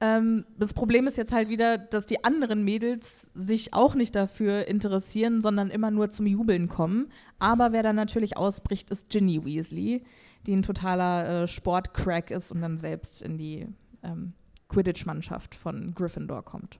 [0.00, 4.66] Ähm, das Problem ist jetzt halt wieder, dass die anderen Mädels sich auch nicht dafür
[4.66, 7.08] interessieren, sondern immer nur zum Jubeln kommen.
[7.38, 10.04] Aber wer dann natürlich ausbricht, ist Ginny Weasley,
[10.46, 13.68] die ein totaler äh, Sportcrack ist und dann selbst in die
[14.02, 14.32] ähm,
[14.70, 16.78] Quidditch-Mannschaft von Gryffindor kommt.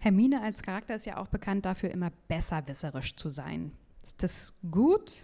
[0.00, 3.70] Hermine als Charakter ist ja auch bekannt dafür, immer besserwisserisch zu sein.
[4.02, 5.22] Ist das gut?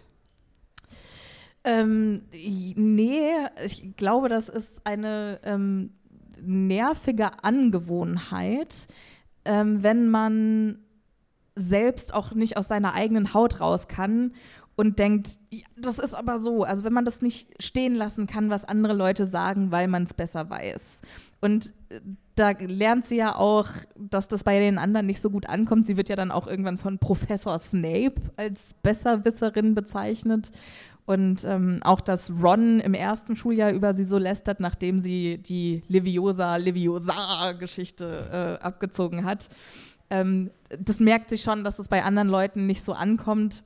[1.64, 3.30] Ähm, nee,
[3.64, 5.90] ich glaube, das ist eine ähm,
[6.40, 8.86] nervige Angewohnheit,
[9.44, 10.78] ähm, wenn man
[11.56, 14.32] selbst auch nicht aus seiner eigenen Haut raus kann
[14.76, 16.62] und denkt, ja, das ist aber so.
[16.62, 20.14] Also wenn man das nicht stehen lassen kann, was andere Leute sagen, weil man es
[20.14, 20.80] besser weiß.
[21.40, 22.00] Und äh,
[22.34, 25.86] da lernt sie ja auch, dass das bei den anderen nicht so gut ankommt.
[25.86, 30.50] Sie wird ja dann auch irgendwann von Professor Snape als Besserwisserin bezeichnet.
[31.04, 35.82] Und ähm, auch, dass Ron im ersten Schuljahr über sie so lästert, nachdem sie die
[35.88, 39.48] Leviosa, Leviosa-Geschichte äh, abgezogen hat.
[40.10, 43.64] Ähm, das merkt sie schon, dass es bei anderen Leuten nicht so ankommt.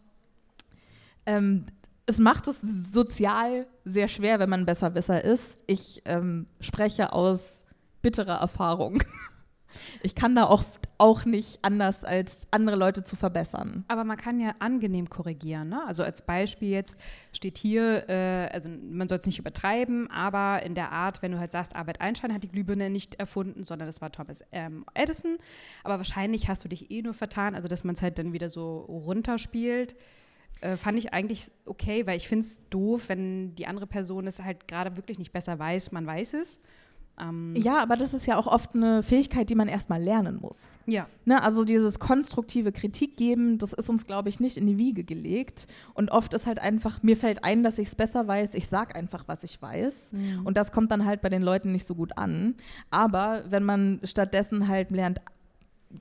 [1.26, 1.66] Ähm,
[2.06, 2.56] es macht es
[2.92, 5.58] sozial sehr schwer, wenn man Besserwisser ist.
[5.66, 7.61] Ich ähm, spreche aus
[8.02, 9.02] bittere Erfahrung.
[10.02, 13.84] Ich kann da oft auch nicht anders, als andere Leute zu verbessern.
[13.88, 15.70] Aber man kann ja angenehm korrigieren.
[15.70, 15.82] Ne?
[15.86, 16.96] Also als Beispiel jetzt
[17.32, 21.38] steht hier, äh, also man soll es nicht übertreiben, aber in der Art, wenn du
[21.38, 25.38] halt sagst, Albert Einstein hat die Glühbirne nicht erfunden, sondern das war Thomas ähm, Edison.
[25.82, 28.48] Aber wahrscheinlich hast du dich eh nur vertan, also dass man es halt dann wieder
[28.48, 29.96] so runterspielt.
[30.60, 34.40] Äh, fand ich eigentlich okay, weil ich finde es doof, wenn die andere Person es
[34.40, 36.62] halt gerade wirklich nicht besser weiß, man weiß es
[37.22, 40.58] Ähm ja, aber das ist ja auch oft eine Fähigkeit, die man erstmal lernen muss.
[40.86, 41.06] Ja.
[41.24, 45.04] Ne, also dieses konstruktive Kritik geben, das ist uns, glaube ich, nicht in die Wiege
[45.04, 45.66] gelegt.
[45.94, 48.94] Und oft ist halt einfach, mir fällt ein, dass ich es besser weiß, ich sage
[48.94, 49.94] einfach, was ich weiß.
[50.10, 50.44] Mhm.
[50.44, 52.56] Und das kommt dann halt bei den Leuten nicht so gut an.
[52.90, 55.20] Aber wenn man stattdessen halt lernt,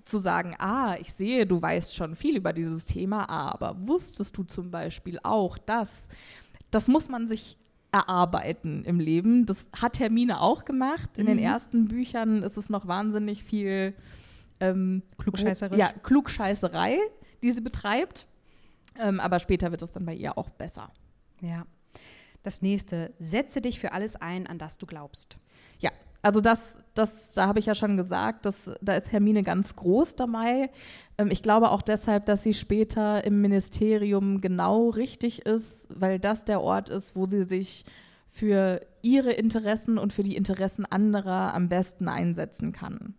[0.05, 4.43] zu sagen, ah, ich sehe, du weißt schon viel über dieses Thema, aber wusstest du
[4.43, 5.89] zum Beispiel auch das?
[6.69, 7.57] Das muss man sich
[7.91, 9.45] erarbeiten im Leben.
[9.45, 11.17] Das hat Hermine auch gemacht.
[11.17, 11.29] In mhm.
[11.29, 13.93] den ersten Büchern ist es noch wahnsinnig viel
[14.59, 15.75] ähm, Klugscheißerei.
[15.75, 16.97] Ja, Klugscheißerei,
[17.41, 18.27] die sie betreibt.
[18.99, 20.91] Ähm, aber später wird es dann bei ihr auch besser.
[21.41, 21.65] Ja.
[22.43, 25.37] Das nächste, setze dich für alles ein, an das du glaubst.
[25.79, 26.59] Ja, also das,
[26.93, 30.69] das, da habe ich ja schon gesagt, dass, da ist Hermine ganz groß dabei.
[31.17, 36.45] Ähm, ich glaube auch deshalb, dass sie später im Ministerium genau richtig ist, weil das
[36.45, 37.85] der Ort ist, wo sie sich
[38.27, 43.13] für ihre Interessen und für die Interessen anderer am besten einsetzen kann.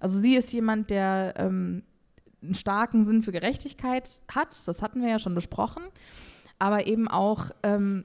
[0.00, 1.82] Also sie ist jemand, der ähm,
[2.42, 5.82] einen starken Sinn für Gerechtigkeit hat, das hatten wir ja schon besprochen,
[6.58, 8.04] aber eben auch ähm,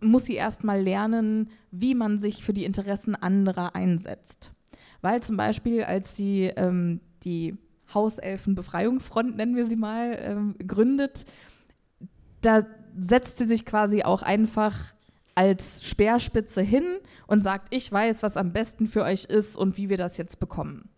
[0.00, 4.52] muss sie erstmal lernen, wie man sich für die Interessen anderer einsetzt.
[5.00, 7.56] Weil zum Beispiel, als sie ähm, die
[7.94, 11.24] Hauselfen-Befreiungsfront, nennen wir sie mal, ähm, gründet,
[12.40, 12.66] da
[12.98, 14.94] setzt sie sich quasi auch einfach
[15.34, 16.84] als Speerspitze hin
[17.28, 20.40] und sagt, ich weiß, was am besten für euch ist und wie wir das jetzt
[20.40, 20.88] bekommen.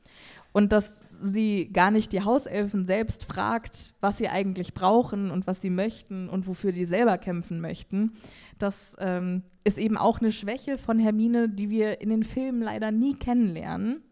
[0.53, 5.61] Und dass sie gar nicht die Hauselfen selbst fragt, was sie eigentlich brauchen und was
[5.61, 8.13] sie möchten und wofür die selber kämpfen möchten,
[8.59, 12.91] das ähm, ist eben auch eine Schwäche von Hermine, die wir in den Filmen leider
[12.91, 14.03] nie kennenlernen.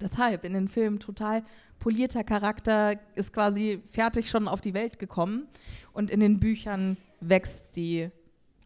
[0.00, 1.42] Deshalb in den Filmen total
[1.78, 5.46] polierter Charakter, ist quasi fertig schon auf die Welt gekommen
[5.92, 8.10] und in den Büchern wächst sie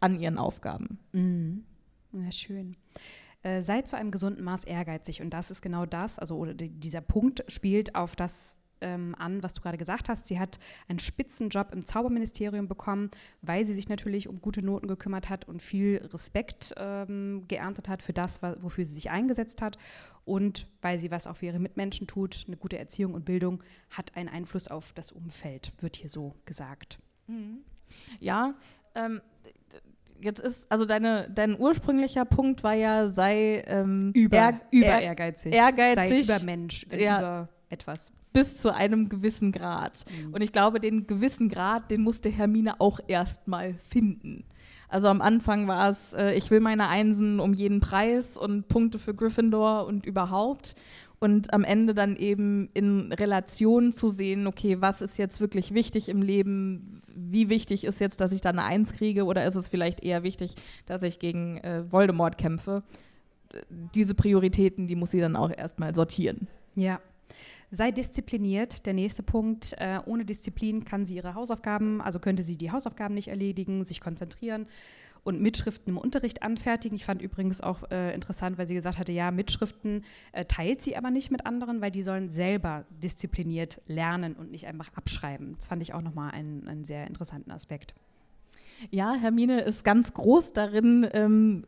[0.00, 0.98] an ihren Aufgaben.
[1.12, 1.64] Mhm.
[2.12, 2.76] Ja, schön.
[3.42, 7.00] Äh, sei zu einem gesunden Maß ehrgeizig und das ist genau das, also oder dieser
[7.00, 10.26] Punkt spielt auf das ähm, an, was du gerade gesagt hast.
[10.26, 15.28] Sie hat einen Spitzenjob im Zauberministerium bekommen, weil sie sich natürlich um gute Noten gekümmert
[15.28, 19.78] hat und viel Respekt ähm, geerntet hat für das, wofür sie sich eingesetzt hat.
[20.24, 24.14] Und weil sie was auch für ihre Mitmenschen tut, eine gute Erziehung und Bildung hat
[24.16, 26.98] einen Einfluss auf das Umfeld, wird hier so gesagt.
[27.26, 27.58] Mhm.
[28.20, 28.54] Ja,
[28.94, 29.20] ähm,
[30.22, 35.54] jetzt ist, also deine, dein ursprünglicher Punkt war ja, sei ähm, über, ehr, über ehrgeizig.
[35.54, 36.26] ehrgeizig.
[36.26, 37.18] Sei über Mensch, ja.
[37.18, 40.04] über etwas bis zu einem gewissen Grad.
[40.08, 40.34] Mhm.
[40.34, 44.44] Und ich glaube, den gewissen Grad, den musste Hermine auch erstmal finden.
[44.88, 48.98] Also am Anfang war es, äh, ich will meine Einsen um jeden Preis und Punkte
[48.98, 50.74] für Gryffindor und überhaupt.
[51.22, 56.08] Und am Ende dann eben in Relation zu sehen, okay, was ist jetzt wirklich wichtig
[56.08, 57.00] im Leben?
[57.14, 59.24] Wie wichtig ist jetzt, dass ich da eine Eins kriege?
[59.24, 62.82] Oder ist es vielleicht eher wichtig, dass ich gegen äh, Voldemort kämpfe?
[63.94, 66.48] Diese Prioritäten, die muss sie dann auch erstmal sortieren.
[66.74, 67.00] Ja,
[67.70, 68.84] Sei diszipliniert.
[68.84, 69.76] Der nächste Punkt.
[69.78, 74.00] Äh, ohne Disziplin kann sie ihre Hausaufgaben, also könnte sie die Hausaufgaben nicht erledigen, sich
[74.00, 74.66] konzentrieren
[75.24, 76.96] und Mitschriften im Unterricht anfertigen.
[76.96, 80.96] Ich fand übrigens auch äh, interessant, weil sie gesagt hatte, ja, Mitschriften äh, teilt sie
[80.96, 85.54] aber nicht mit anderen, weil die sollen selber diszipliniert lernen und nicht einfach abschreiben.
[85.56, 87.94] Das fand ich auch nochmal einen, einen sehr interessanten Aspekt.
[88.90, 91.64] Ja, Hermine ist ganz groß darin, ähm,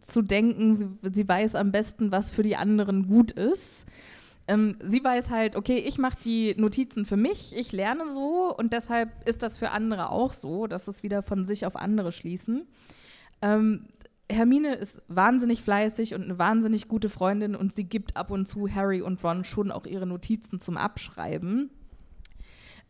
[0.00, 3.84] zu denken, sie, sie weiß am besten, was für die anderen gut ist.
[4.48, 8.72] Ähm, sie weiß halt, okay, ich mache die Notizen für mich, ich lerne so und
[8.72, 12.66] deshalb ist das für andere auch so, dass es wieder von sich auf andere schließen.
[13.42, 13.84] Ähm,
[14.30, 18.74] Hermine ist wahnsinnig fleißig und eine wahnsinnig gute Freundin und sie gibt ab und zu
[18.74, 21.70] Harry und Ron schon auch ihre Notizen zum Abschreiben.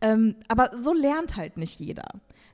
[0.01, 2.09] Ähm, aber so lernt halt nicht jeder.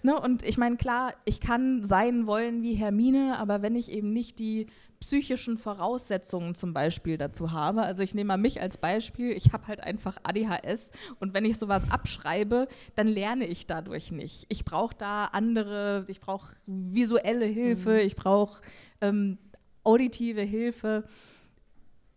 [0.04, 0.20] Ne?
[0.20, 4.38] Und ich meine, klar, ich kann sein wollen wie Hermine, aber wenn ich eben nicht
[4.38, 4.66] die
[5.00, 7.82] psychischen Voraussetzungen zum Beispiel dazu habe.
[7.82, 10.90] Also ich nehme mal mich als Beispiel, ich habe halt einfach ADHS
[11.20, 14.44] und wenn ich sowas abschreibe, dann lerne ich dadurch nicht.
[14.50, 18.06] Ich brauche da andere, ich brauche visuelle Hilfe, mhm.
[18.06, 18.62] ich brauche
[19.00, 19.38] ähm,
[19.84, 21.04] auditive Hilfe.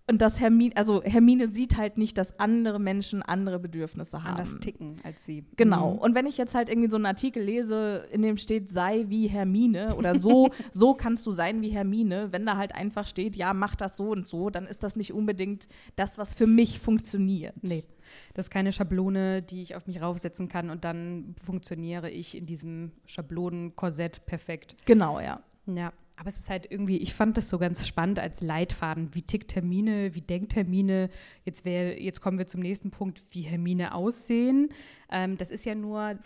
[0.10, 4.38] Und dass Hermine, also Hermine sieht halt nicht, dass andere Menschen andere Bedürfnisse haben.
[4.38, 5.44] Anders ticken als sie.
[5.58, 5.94] Genau.
[5.94, 6.00] Mhm.
[6.00, 9.28] Und wenn ich jetzt halt irgendwie so einen Artikel lese, in dem steht, sei wie
[9.28, 13.54] Hermine oder so, so kannst du sein wie Hermine, wenn da halt einfach steht, ja,
[13.54, 15.68] mach das so und so, dann ist das nicht unbedingt
[15.98, 17.56] das, was für mich funktioniert.
[17.62, 17.84] Nee.
[18.34, 22.46] Das ist keine Schablone, die ich auf mich raufsetzen kann und dann funktioniere ich in
[22.46, 24.78] diesem Schablonenkorsett perfekt.
[24.86, 25.42] Genau, ja.
[25.66, 25.92] Ja.
[26.20, 29.14] Aber es ist halt irgendwie, ich fand das so ganz spannend als Leitfaden.
[29.14, 31.10] Wie tickt Hermine, wie denkt Hermine?
[31.46, 34.70] Jetzt, wär, jetzt kommen wir zum nächsten Punkt, wie Hermine aussehen.
[35.12, 36.18] Ähm, das ist ja nur,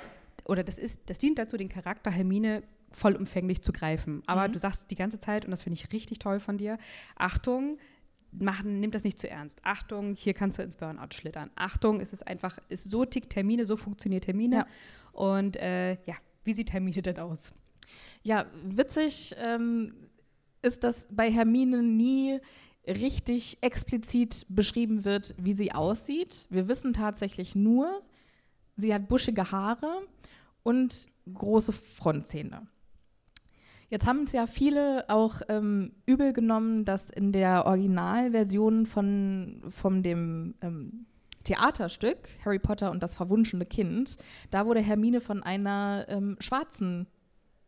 [0.45, 4.23] oder das ist, das dient dazu, den Charakter Hermine vollumfänglich zu greifen.
[4.27, 4.53] Aber Mhm.
[4.53, 6.77] du sagst die ganze Zeit, und das finde ich richtig toll von dir,
[7.15, 7.77] Achtung,
[8.31, 9.59] machen, nimm das nicht zu ernst.
[9.63, 11.49] Achtung, hier kannst du ins Burnout schlittern.
[11.55, 14.55] Achtung, es ist einfach, ist so tickt Termine, so funktioniert Termine.
[14.55, 14.67] Ja.
[15.11, 17.51] Und äh, ja, wie sieht Termine denn aus?
[18.23, 19.93] Ja, witzig ähm,
[20.61, 22.39] ist, dass bei Hermine nie
[22.87, 26.47] richtig explizit beschrieben wird, wie sie aussieht.
[26.49, 28.01] Wir wissen tatsächlich nur,
[28.75, 30.01] sie hat buschige Haare
[30.63, 32.67] und große Frontzähne.
[33.89, 40.01] Jetzt haben es ja viele auch ähm, übel genommen, dass in der Originalversion von, von
[40.01, 41.05] dem ähm,
[41.43, 44.17] Theaterstück Harry Potter und das verwunschene Kind,
[44.49, 47.07] da wurde Hermine von einer ähm, schwarzen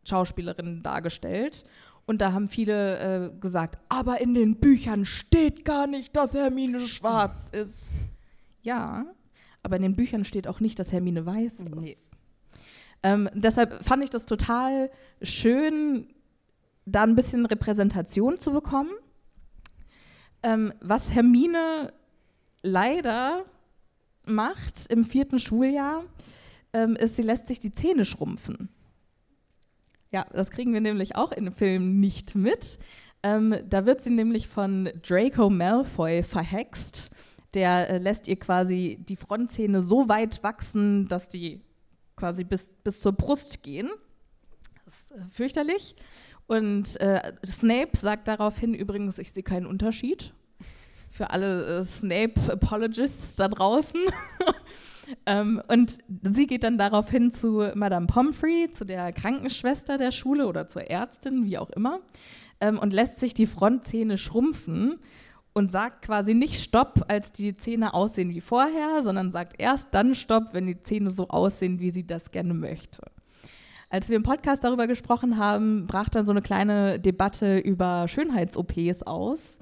[0.04, 1.64] Schauspielerin dargestellt.
[2.06, 2.98] Und da haben viele
[3.32, 7.88] äh, gesagt, aber in den Büchern steht gar nicht, dass Hermine schwarz ist.
[8.62, 9.06] Ja,
[9.62, 11.74] aber in den Büchern steht auch nicht, dass Hermine weiß ist.
[11.74, 11.96] Nee.
[13.02, 14.90] Ähm, deshalb fand ich das total
[15.22, 16.08] schön,
[16.86, 18.90] da ein bisschen Repräsentation zu bekommen.
[20.42, 21.92] Ähm, was Hermine
[22.62, 23.44] leider
[24.26, 26.04] macht im vierten Schuljahr,
[26.72, 28.68] ähm, ist, sie lässt sich die Zähne schrumpfen.
[30.14, 32.78] Ja, das kriegen wir nämlich auch in dem Film nicht mit.
[33.24, 37.10] Ähm, da wird sie nämlich von Draco Malfoy verhext.
[37.52, 41.62] Der äh, lässt ihr quasi die Frontzähne so weit wachsen, dass die
[42.14, 43.90] quasi bis, bis zur Brust gehen.
[44.84, 45.96] Das ist äh, fürchterlich.
[46.46, 50.32] Und äh, Snape sagt daraufhin übrigens, ich sehe keinen Unterschied.
[51.10, 54.00] Für alle äh, Snape-Apologists da draußen.
[55.26, 60.66] ähm, und sie geht dann daraufhin zu Madame Pomfrey, zu der Krankenschwester der Schule oder
[60.66, 62.00] zur Ärztin, wie auch immer,
[62.60, 65.00] ähm, und lässt sich die Frontzähne schrumpfen
[65.52, 70.14] und sagt quasi nicht Stopp, als die Zähne aussehen wie vorher, sondern sagt erst dann
[70.14, 73.02] Stopp, wenn die Zähne so aussehen, wie sie das gerne möchte.
[73.88, 79.04] Als wir im Podcast darüber gesprochen haben, brach dann so eine kleine Debatte über Schönheits-OPs
[79.04, 79.58] aus.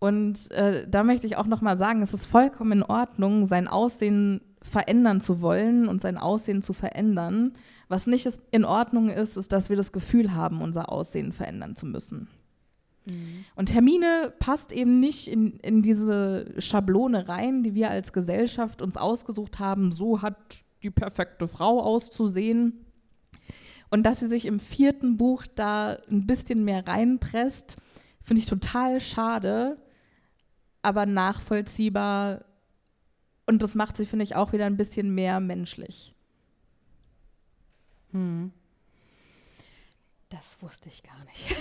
[0.00, 3.68] Und äh, da möchte ich auch noch mal sagen, es ist vollkommen in Ordnung, sein
[3.68, 7.54] Aussehen verändern zu wollen und sein Aussehen zu verändern.
[7.88, 11.86] Was nicht in Ordnung ist, ist, dass wir das Gefühl haben, unser Aussehen verändern zu
[11.86, 12.28] müssen.
[13.56, 18.96] Und Hermine passt eben nicht in, in diese Schablone rein, die wir als Gesellschaft uns
[18.96, 19.90] ausgesucht haben.
[19.90, 20.36] So hat
[20.82, 22.84] die perfekte Frau auszusehen.
[23.90, 27.76] Und dass sie sich im vierten Buch da ein bisschen mehr reinpresst,
[28.22, 29.78] finde ich total schade,
[30.82, 32.44] aber nachvollziehbar.
[33.46, 36.14] Und das macht sie, finde ich, auch wieder ein bisschen mehr menschlich.
[40.28, 41.50] Das wusste ich gar nicht.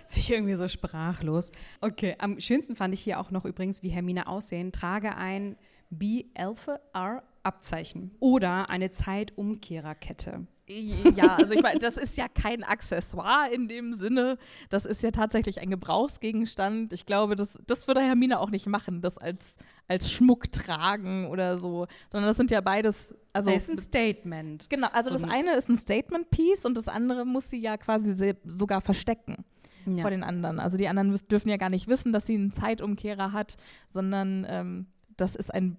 [0.00, 1.52] Jetzt bin ich irgendwie so sprachlos.
[1.80, 4.72] Okay, am schönsten fand ich hier auch noch übrigens, wie Hermine aussehen.
[4.72, 5.56] Trage ein
[5.90, 10.48] B-Alpha-R-Abzeichen oder eine Zeitumkehrerkette.
[10.66, 14.38] Ja, also ich meine, das ist ja kein Accessoire in dem Sinne.
[14.70, 16.92] Das ist ja tatsächlich ein Gebrauchsgegenstand.
[16.94, 19.40] Ich glaube, das, das würde Hermine auch nicht machen, das als,
[19.88, 21.86] als Schmuck tragen oder so.
[22.10, 23.14] Sondern das sind ja beides.
[23.34, 24.70] Also, das ist ein Statement.
[24.70, 27.76] genau, also so das ein- eine ist ein Statement-Piece und das andere muss sie ja
[27.76, 29.44] quasi sogar verstecken
[29.86, 30.00] Ja.
[30.02, 30.60] vor den anderen.
[30.60, 33.56] Also die anderen dürfen ja gar nicht wissen, dass sie einen Zeitumkehrer hat,
[33.90, 34.86] sondern ähm,
[35.18, 35.76] das ist ein,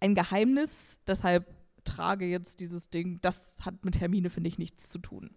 [0.00, 0.70] ein Geheimnis.
[1.06, 1.46] Deshalb
[1.88, 3.18] trage jetzt dieses Ding.
[3.22, 5.30] Das hat mit Hermine, finde ich, nichts zu tun.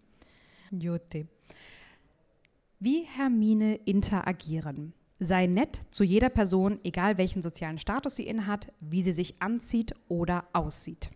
[0.70, 1.26] Jutti.
[2.78, 4.92] Wie Hermine interagieren.
[5.18, 9.94] Sei nett zu jeder Person, egal welchen sozialen Status sie innehat, wie sie sich anzieht
[10.08, 11.10] oder aussieht.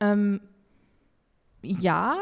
[0.00, 0.40] Ähm,
[1.62, 2.16] ja,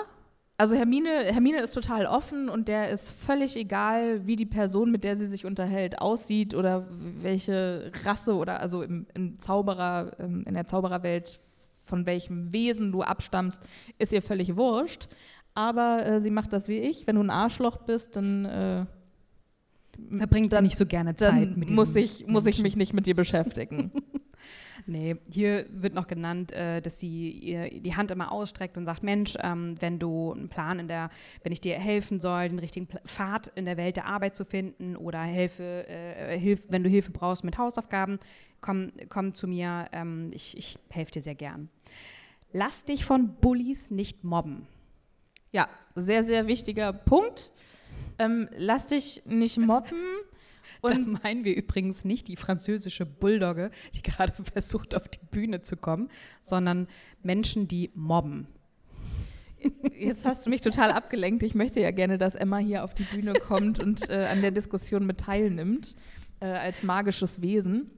[0.62, 5.02] also Hermine, Hermine ist total offen und der ist völlig egal, wie die Person, mit
[5.02, 6.86] der sie sich unterhält, aussieht oder
[7.20, 11.40] welche Rasse oder also im, im Zauberer, ähm, in der Zaubererwelt
[11.84, 13.60] von welchem Wesen du abstammst,
[13.98, 15.08] ist ihr völlig wurscht.
[15.56, 17.08] Aber äh, sie macht das wie ich.
[17.08, 18.86] Wenn du ein Arschloch bist, dann, äh,
[20.16, 22.76] Verbringt sie Dann- nicht so gerne Zeit dann mit muss, diesem ich, muss ich mich
[22.76, 23.90] nicht mit dir beschäftigen.
[24.86, 29.02] Nee, hier wird noch genannt, äh, dass sie ihr die Hand immer ausstreckt und sagt,
[29.02, 31.10] Mensch, ähm, wenn du einen Plan in der,
[31.42, 34.96] wenn ich dir helfen soll, den richtigen Pfad in der Welt der Arbeit zu finden
[34.96, 38.18] oder helfe, äh, hilf, wenn du Hilfe brauchst mit Hausaufgaben,
[38.60, 41.68] komm, komm zu mir, ähm, ich, ich helfe dir sehr gern.
[42.52, 44.66] Lass dich von Bullies nicht mobben.
[45.52, 47.50] Ja, sehr, sehr wichtiger Punkt.
[48.18, 49.98] Ähm, lass dich nicht mobben.
[50.82, 55.62] Da Und meinen wir übrigens nicht die französische Bulldogge, die gerade versucht, auf die Bühne
[55.62, 56.08] zu kommen,
[56.40, 56.88] sondern
[57.22, 58.46] Menschen, die mobben.
[59.98, 61.42] jetzt hast du mich total abgelenkt.
[61.42, 64.50] Ich möchte ja gerne, dass Emma hier auf die Bühne kommt und äh, an der
[64.50, 65.94] Diskussion mit teilnimmt,
[66.40, 67.90] äh, als magisches Wesen.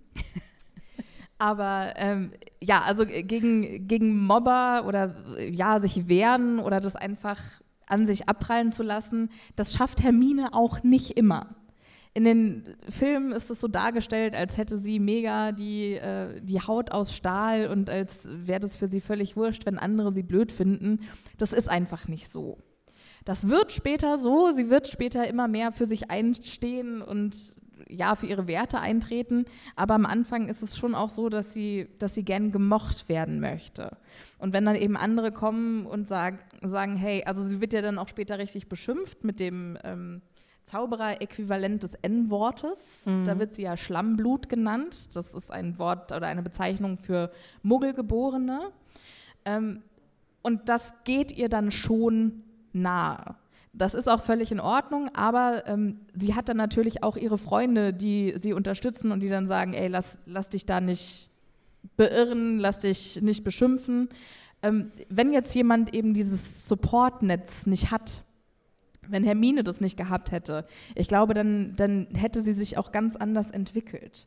[1.39, 2.31] Aber ähm,
[2.63, 7.41] ja, also gegen, gegen Mobber oder ja, sich wehren oder das einfach
[7.87, 11.55] an sich abprallen zu lassen, das schafft Hermine auch nicht immer.
[12.17, 16.93] In den Filmen ist es so dargestellt, als hätte sie mega die, äh, die Haut
[16.93, 21.01] aus Stahl und als wäre das für sie völlig wurscht, wenn andere sie blöd finden.
[21.39, 22.59] Das ist einfach nicht so.
[23.25, 27.57] Das wird später so, sie wird später immer mehr für sich einstehen und
[27.89, 29.45] ja, für ihre Werte eintreten,
[29.77, 33.41] aber am Anfang ist es schon auch so, dass sie, dass sie gern gemocht werden
[33.41, 33.97] möchte.
[34.39, 37.99] Und wenn dann eben andere kommen und sag, sagen, hey, also sie wird ja dann
[37.99, 40.23] auch später richtig beschimpft mit dem ähm,
[40.67, 42.79] Zauberer-Äquivalent des N-Wortes.
[43.05, 43.25] Mhm.
[43.25, 45.15] Da wird sie ja Schlammblut genannt.
[45.15, 47.31] Das ist ein Wort oder eine Bezeichnung für
[47.63, 48.71] Muggelgeborene.
[49.45, 49.83] Ähm,
[50.43, 52.43] und das geht ihr dann schon
[52.73, 53.37] nahe.
[53.73, 57.93] Das ist auch völlig in Ordnung, aber ähm, sie hat dann natürlich auch ihre Freunde,
[57.93, 61.29] die sie unterstützen und die dann sagen, ey, lass, lass dich da nicht
[61.97, 64.09] beirren, lass dich nicht beschimpfen.
[64.63, 68.23] Ähm, wenn jetzt jemand eben dieses Supportnetz nicht hat,
[69.09, 73.17] wenn Hermine das nicht gehabt hätte, ich glaube, dann, dann hätte sie sich auch ganz
[73.17, 74.27] anders entwickelt.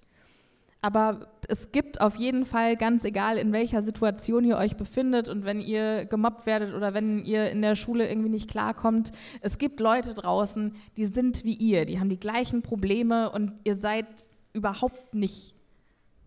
[0.82, 5.44] Aber es gibt auf jeden Fall, ganz egal in welcher Situation ihr euch befindet und
[5.44, 9.12] wenn ihr gemobbt werdet oder wenn ihr in der Schule irgendwie nicht klarkommt,
[9.42, 13.76] es gibt Leute draußen, die sind wie ihr, die haben die gleichen Probleme und ihr
[13.76, 14.06] seid
[14.54, 15.56] überhaupt nicht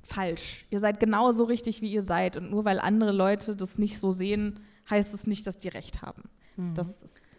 [0.03, 0.67] falsch.
[0.71, 2.37] Ihr seid genauso richtig, wie ihr seid.
[2.37, 6.03] Und nur weil andere Leute das nicht so sehen, heißt es nicht, dass die recht
[6.03, 6.25] haben.
[6.57, 6.75] Mhm.
[6.75, 7.30] Das ist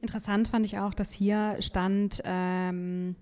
[0.00, 3.16] Interessant fand ich auch, dass hier stand, ähm,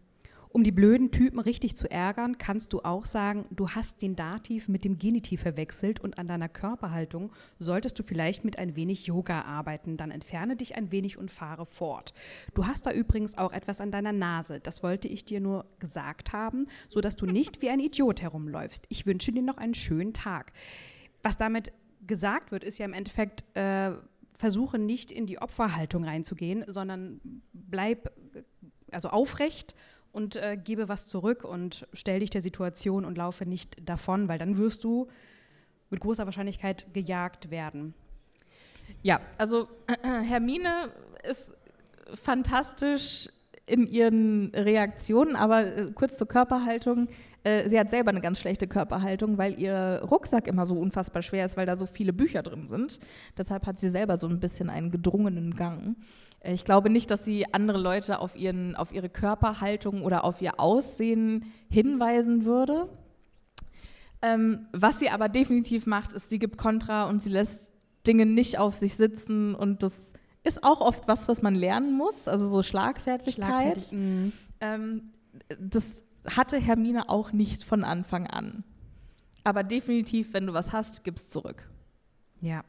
[0.57, 4.68] um die blöden Typen richtig zu ärgern, kannst du auch sagen, du hast den Dativ
[4.68, 9.43] mit dem Genitiv verwechselt und an deiner Körperhaltung solltest du vielleicht mit ein wenig Yoga
[9.43, 9.99] arbeiten.
[9.99, 12.14] Dann entferne dich ein wenig und fahre fort.
[12.55, 14.61] Du hast da übrigens auch etwas an deiner Nase.
[14.61, 18.87] Das wollte ich dir nur gesagt haben, sodass du nicht wie ein Idiot herumläufst.
[18.89, 20.53] Ich wünsche dir noch einen schönen Tag.
[21.22, 21.72] Was damit
[22.07, 23.93] gesagt wird, ist ja im Endeffekt, äh,
[24.37, 27.20] versuche nicht in die Opferhaltung reinzugehen, sondern
[27.53, 28.12] bleib
[28.91, 29.74] also aufrecht
[30.12, 34.39] und äh, gebe was zurück und stell dich der Situation und laufe nicht davon, weil
[34.39, 35.09] dann wirst du
[35.91, 37.95] mit großer Wahrscheinlichkeit gejagt werden.
[39.03, 39.68] Ja, also
[40.03, 40.93] Hermine
[41.28, 41.55] ist
[42.14, 43.28] fantastisch
[43.66, 47.09] in ihren Reaktionen, aber äh, kurz zur Körperhaltung.
[47.47, 51.47] Äh, sie hat selber eine ganz schlechte Körperhaltung, weil ihr Rucksack immer so unfassbar schwer
[51.47, 52.99] ist, weil da so viele Bücher drin sind.
[53.38, 55.94] Deshalb hat sie selber so ein bisschen einen gedrungenen Gang.
[56.42, 60.59] Ich glaube nicht, dass sie andere Leute auf, ihren, auf ihre Körperhaltung oder auf ihr
[60.59, 62.88] Aussehen hinweisen würde.
[64.22, 67.70] Ähm, was sie aber definitiv macht, ist, sie gibt Kontra und sie lässt
[68.09, 69.92] Dinge nicht auf sich sitzen und das
[70.42, 73.34] ist auch oft was, was man lernen muss, also so Schlagfertigkeit.
[73.34, 74.32] Schlagfertig, mhm.
[74.61, 75.12] ähm,
[75.61, 75.84] das
[76.27, 78.64] hatte Hermine auch nicht von Anfang an.
[79.45, 81.68] Aber definitiv, wenn du was hast, gib's zurück.
[82.41, 82.64] Ja.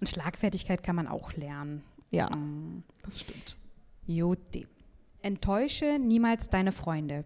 [0.00, 1.82] Und Schlagfertigkeit kann man auch lernen.
[2.10, 2.82] Ja, mhm.
[3.04, 3.56] das stimmt.
[4.06, 4.66] Juti.
[5.22, 7.24] Enttäusche niemals deine Freunde.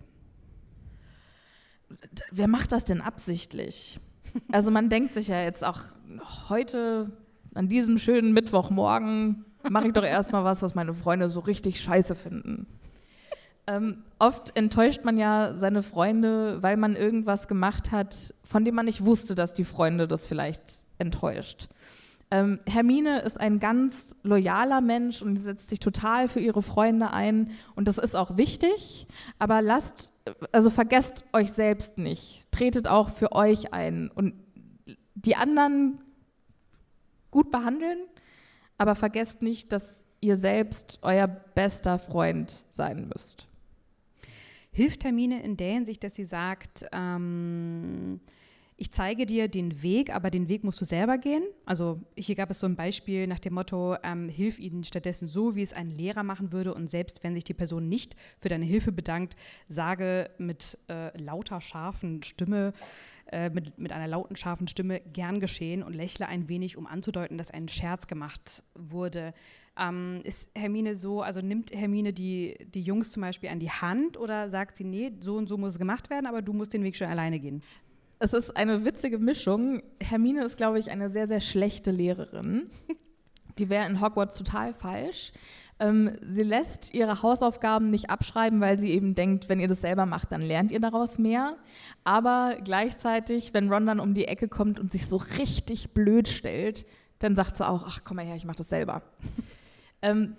[2.30, 4.00] Wer macht das denn absichtlich?
[4.52, 5.80] Also man denkt sich ja jetzt auch
[6.50, 7.10] heute
[7.54, 12.14] an diesem schönen Mittwochmorgen mache ich doch erstmal was, was meine Freunde so richtig scheiße
[12.14, 12.66] finden.
[13.66, 18.86] Ähm, oft enttäuscht man ja seine Freunde, weil man irgendwas gemacht hat, von dem man
[18.86, 21.68] nicht wusste, dass die Freunde das vielleicht enttäuscht.
[22.30, 27.52] Ähm, Hermine ist ein ganz loyaler Mensch und setzt sich total für ihre Freunde ein
[27.76, 29.06] und das ist auch wichtig,
[29.38, 30.10] aber lasst,
[30.50, 34.34] also vergesst euch selbst nicht, tretet auch für euch ein und
[35.14, 36.00] die anderen
[37.30, 37.98] gut behandeln,
[38.76, 43.46] aber vergesst nicht, dass ihr selbst euer bester Freund sein müsst.
[44.76, 48.20] Hilft Hermine in der Hinsicht, dass sie sagt, ähm,
[48.76, 51.44] ich zeige dir den Weg, aber den Weg musst du selber gehen.
[51.64, 55.56] Also hier gab es so ein Beispiel nach dem Motto, ähm, hilf ihnen stattdessen so,
[55.56, 56.74] wie es ein Lehrer machen würde.
[56.74, 59.34] Und selbst wenn sich die Person nicht für deine Hilfe bedankt,
[59.66, 62.74] sage mit äh, lauter, scharfen Stimme,
[63.32, 67.38] äh, mit, mit einer lauten, scharfen Stimme gern geschehen und lächle ein wenig, um anzudeuten,
[67.38, 69.32] dass ein Scherz gemacht wurde.
[69.78, 74.16] Ähm, ist Hermine so, also nimmt Hermine die, die Jungs zum Beispiel an die Hand
[74.16, 76.82] oder sagt sie, nee, so und so muss es gemacht werden, aber du musst den
[76.82, 77.62] Weg schon alleine gehen?
[78.18, 79.82] es ist eine witzige Mischung.
[80.00, 82.68] Hermine ist, glaube ich, eine sehr, sehr schlechte Lehrerin.
[83.58, 85.32] Die wäre in Hogwarts total falsch.
[85.78, 90.06] Ähm, sie lässt ihre Hausaufgaben nicht abschreiben, weil sie eben denkt, wenn ihr das selber
[90.06, 91.56] macht, dann lernt ihr daraus mehr.
[92.04, 96.86] Aber gleichzeitig, wenn Ron dann um die Ecke kommt und sich so richtig blöd stellt,
[97.18, 99.02] dann sagt sie auch, ach komm mal her, ich mache das selber.
[100.02, 100.36] Ähm,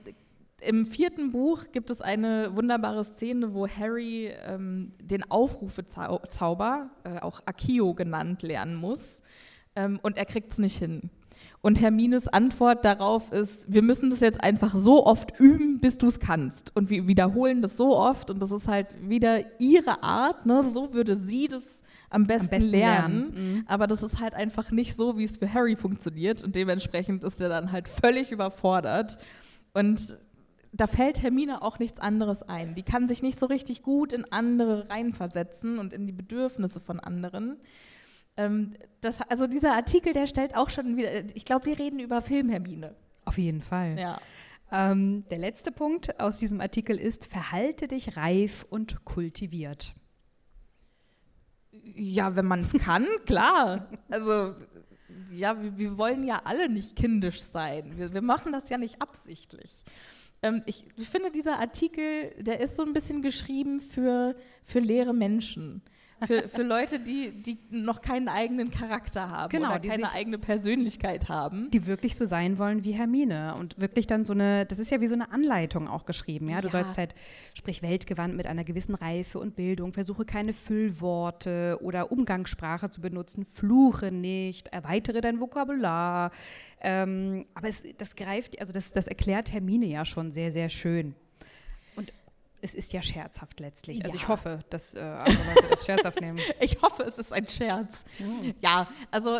[0.61, 7.41] im vierten Buch gibt es eine wunderbare Szene, wo Harry ähm, den Aufrufezauber, äh, auch
[7.45, 9.21] Akio genannt, lernen muss.
[9.75, 11.11] Ähm, und er kriegt es nicht hin.
[11.61, 16.07] Und Hermines Antwort darauf ist, wir müssen das jetzt einfach so oft üben, bis du
[16.07, 16.75] es kannst.
[16.75, 20.63] Und wir wiederholen das so oft und das ist halt wieder ihre Art, ne?
[20.71, 21.63] so würde sie das
[22.09, 23.19] am besten, am besten lernen.
[23.33, 23.53] lernen.
[23.55, 23.63] Mhm.
[23.67, 27.41] Aber das ist halt einfach nicht so, wie es für Harry funktioniert und dementsprechend ist
[27.41, 29.17] er dann halt völlig überfordert.
[29.77, 30.17] Und
[30.71, 32.73] da fällt Hermine auch nichts anderes ein.
[32.73, 36.99] Die kann sich nicht so richtig gut in andere reinversetzen und in die Bedürfnisse von
[36.99, 37.57] anderen.
[38.37, 42.21] Ähm, das, also dieser Artikel, der stellt auch schon wieder, ich glaube, die reden über
[42.23, 42.95] Film, Hermine.
[43.25, 43.99] Auf jeden Fall.
[43.99, 44.19] Ja.
[44.71, 49.93] Ähm, der letzte Punkt aus diesem Artikel ist, verhalte dich reif und kultiviert.
[51.71, 53.87] Ja, wenn man es kann, klar.
[54.09, 54.55] Also,
[55.31, 57.97] ja, wir, wir, wollen ja alle nicht kindisch sein.
[57.97, 59.83] Wir, wir machen das ja nicht absichtlich.
[60.41, 65.13] Ähm, ich, ich, finde, dieser Artikel, der ist so ein bisschen geschrieben für, für leere
[65.13, 65.81] Menschen.
[66.25, 71.29] Für, für Leute, die, die noch keinen eigenen Charakter haben genau, oder keine eigene Persönlichkeit
[71.29, 71.69] haben.
[71.69, 74.99] Die wirklich so sein wollen wie Hermine und wirklich dann so eine, das ist ja
[74.99, 76.59] wie so eine Anleitung auch geschrieben, ja.
[76.61, 76.71] Du ja.
[76.71, 77.13] sollst halt,
[77.53, 83.45] sprich weltgewandt mit einer gewissen Reife und Bildung, versuche keine Füllworte oder Umgangssprache zu benutzen,
[83.45, 86.31] fluche nicht, erweitere dein Vokabular.
[86.81, 91.15] Ähm, aber es, das greift, also das, das erklärt Hermine ja schon sehr, sehr schön
[92.61, 94.03] es ist ja scherzhaft letztlich.
[94.03, 94.23] Also ja.
[94.23, 96.39] ich hoffe, dass äh, andere Leute das scherzhaft nehmen.
[96.59, 97.93] Ich hoffe, es ist ein Scherz.
[98.19, 98.55] Mhm.
[98.61, 99.39] Ja, also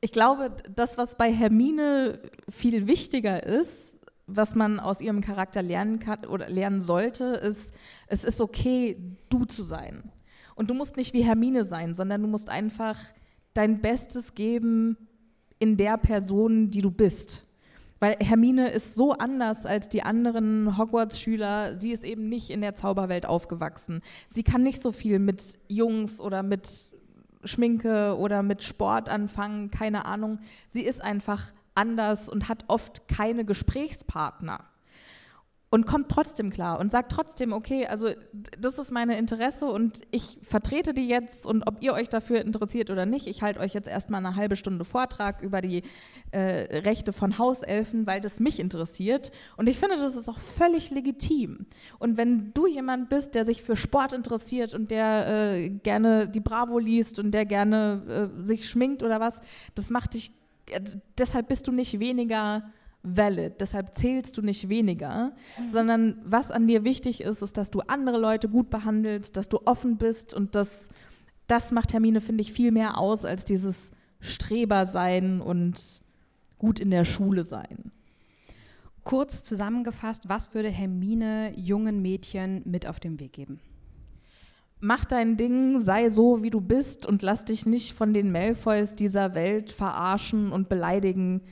[0.00, 5.98] ich glaube, das, was bei Hermine viel wichtiger ist, was man aus ihrem Charakter lernen
[5.98, 7.72] kann oder lernen sollte, ist,
[8.06, 8.96] es ist okay,
[9.28, 10.10] du zu sein.
[10.54, 12.98] Und du musst nicht wie Hermine sein, sondern du musst einfach
[13.52, 14.96] dein Bestes geben
[15.58, 17.45] in der Person, die du bist.
[17.98, 21.76] Weil Hermine ist so anders als die anderen Hogwarts-Schüler.
[21.76, 24.02] Sie ist eben nicht in der Zauberwelt aufgewachsen.
[24.28, 26.90] Sie kann nicht so viel mit Jungs oder mit
[27.44, 30.38] Schminke oder mit Sport anfangen, keine Ahnung.
[30.68, 34.64] Sie ist einfach anders und hat oft keine Gesprächspartner
[35.68, 38.10] und kommt trotzdem klar und sagt trotzdem, okay, also
[38.58, 42.88] das ist meine Interesse und ich vertrete die jetzt und ob ihr euch dafür interessiert
[42.88, 45.82] oder nicht, ich halte euch jetzt erstmal eine halbe Stunde Vortrag über die
[46.30, 50.90] äh, Rechte von Hauselfen, weil das mich interessiert und ich finde, das ist auch völlig
[50.90, 51.66] legitim.
[51.98, 56.40] Und wenn du jemand bist, der sich für Sport interessiert und der äh, gerne die
[56.40, 59.34] Bravo liest und der gerne äh, sich schminkt oder was,
[59.74, 60.30] das macht dich,
[60.70, 60.80] äh,
[61.18, 62.62] deshalb bist du nicht weniger
[63.06, 63.60] valid.
[63.60, 65.68] Deshalb zählst du nicht weniger, mhm.
[65.68, 69.60] sondern was an dir wichtig ist, ist, dass du andere Leute gut behandelst, dass du
[69.64, 70.88] offen bist und das,
[71.46, 76.02] das macht Hermine, finde ich, viel mehr aus als dieses Streber sein und
[76.58, 77.92] gut in der Schule sein.
[79.04, 83.60] Kurz zusammengefasst, was würde Hermine jungen Mädchen mit auf den Weg geben?
[84.80, 88.94] Mach dein Ding, sei so, wie du bist und lass dich nicht von den Malfoys
[88.94, 91.42] dieser Welt verarschen und beleidigen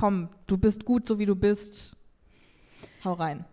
[0.00, 1.94] komm, du bist gut, so wie du bist.
[3.04, 3.44] Hau rein.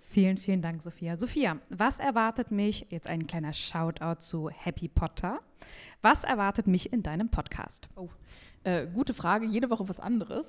[0.00, 1.18] Vielen, vielen Dank, Sophia.
[1.18, 5.40] Sophia, was erwartet mich, jetzt ein kleiner Shoutout zu Happy Potter,
[6.00, 7.90] was erwartet mich in deinem Podcast?
[7.96, 8.08] Oh,
[8.62, 10.46] äh, gute Frage, jede Woche was anderes.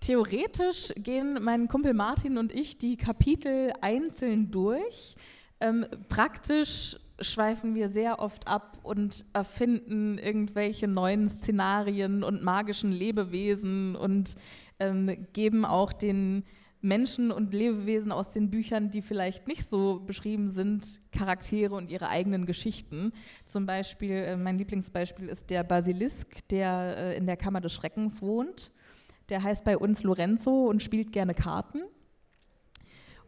[0.00, 5.14] Theoretisch gehen mein Kumpel Martin und ich die Kapitel einzeln durch.
[5.60, 13.94] Ähm, praktisch schweifen wir sehr oft ab und erfinden irgendwelche neuen Szenarien und magischen Lebewesen
[13.94, 14.34] und
[14.78, 16.44] ähm, geben auch den
[16.84, 22.08] Menschen und Lebewesen aus den Büchern, die vielleicht nicht so beschrieben sind, Charaktere und ihre
[22.08, 23.12] eigenen Geschichten.
[23.46, 28.20] Zum Beispiel, äh, mein Lieblingsbeispiel ist der Basilisk, der äh, in der Kammer des Schreckens
[28.20, 28.70] wohnt.
[29.30, 31.80] Der heißt bei uns Lorenzo und spielt gerne Karten.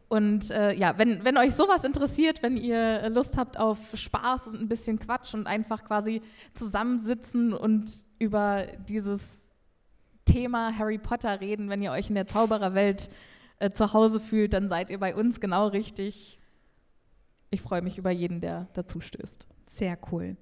[0.09, 4.61] Und äh, ja, wenn, wenn euch sowas interessiert, wenn ihr Lust habt auf Spaß und
[4.61, 6.21] ein bisschen Quatsch und einfach quasi
[6.55, 9.21] zusammensitzen und über dieses
[10.27, 13.11] Thema Harry Potter reden, wenn ihr euch in der Zaubererwelt
[13.59, 16.39] äh, zu Hause fühlt, dann seid ihr bei uns genau richtig.
[17.51, 19.47] Ich freue mich über jeden, der dazu stößt.
[19.67, 20.37] Sehr cool.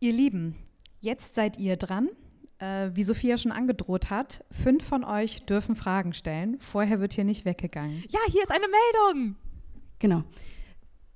[0.00, 0.56] Ihr Lieben,
[1.00, 2.10] jetzt seid ihr dran.
[2.58, 6.60] Äh, wie Sophia schon angedroht hat, fünf von euch dürfen Fragen stellen.
[6.60, 8.04] Vorher wird hier nicht weggegangen.
[8.08, 9.36] Ja, hier ist eine Meldung.
[9.98, 10.22] Genau.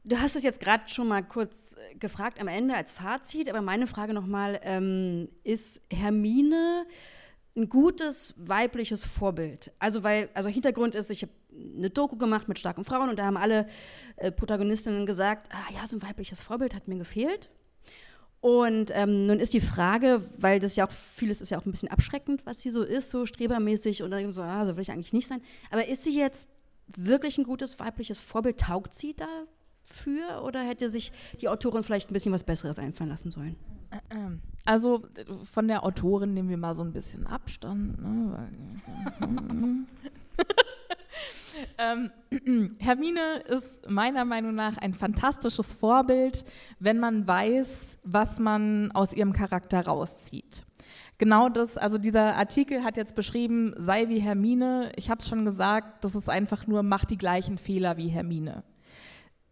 [0.04, 3.60] Du hast es jetzt gerade schon mal kurz äh, gefragt am Ende als Fazit, aber
[3.60, 6.86] meine Frage nochmal, ähm, ist Hermine
[7.56, 9.72] ein gutes weibliches Vorbild?
[9.78, 11.32] Also weil, also Hintergrund ist, ich habe
[11.76, 13.66] eine Doku gemacht mit starken Frauen und da haben alle
[14.16, 17.48] äh, Protagonistinnen gesagt, ah ja, so ein weibliches Vorbild hat mir gefehlt.
[18.40, 21.72] Und ähm, nun ist die Frage, weil das ja auch, vieles ist ja auch ein
[21.72, 24.92] bisschen abschreckend, was sie so ist, so strebermäßig und dann so, ah, so will ich
[24.92, 25.42] eigentlich nicht sein.
[25.70, 26.48] Aber ist sie jetzt
[26.86, 28.60] wirklich ein gutes weibliches Vorbild?
[28.60, 29.14] Taugt sie
[29.88, 33.56] dafür oder hätte sich die Autorin vielleicht ein bisschen was Besseres einfallen lassen sollen?
[34.64, 35.02] Also
[35.44, 38.02] von der Autorin nehmen wir mal so ein bisschen Abstand.
[38.02, 38.48] Ne?
[41.78, 42.10] ähm,
[42.78, 46.44] Hermine ist meiner Meinung nach ein fantastisches Vorbild,
[46.80, 50.64] wenn man weiß, was man aus ihrem Charakter rauszieht.
[51.18, 54.92] Genau das, also dieser Artikel hat jetzt beschrieben, sei wie Hermine.
[54.96, 58.64] Ich habe es schon gesagt, das ist einfach nur, mach die gleichen Fehler wie Hermine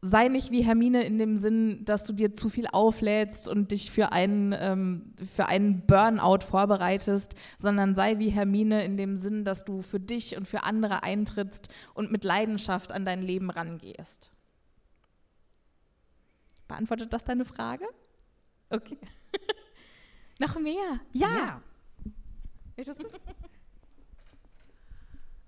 [0.06, 3.90] sei nicht wie Hermine in dem Sinn, dass du dir zu viel auflädst und dich
[3.90, 9.64] für einen, ähm, für einen Burnout vorbereitest, sondern sei wie Hermine in dem Sinn, dass
[9.64, 14.30] du für dich und für andere eintrittst und mit Leidenschaft an dein Leben rangehst.
[16.68, 17.86] Beantwortet das deine Frage?
[18.68, 18.98] Okay.
[20.38, 21.00] Noch mehr?
[21.12, 21.28] Ja.
[21.34, 21.62] ja.
[22.76, 23.08] Möchtest du?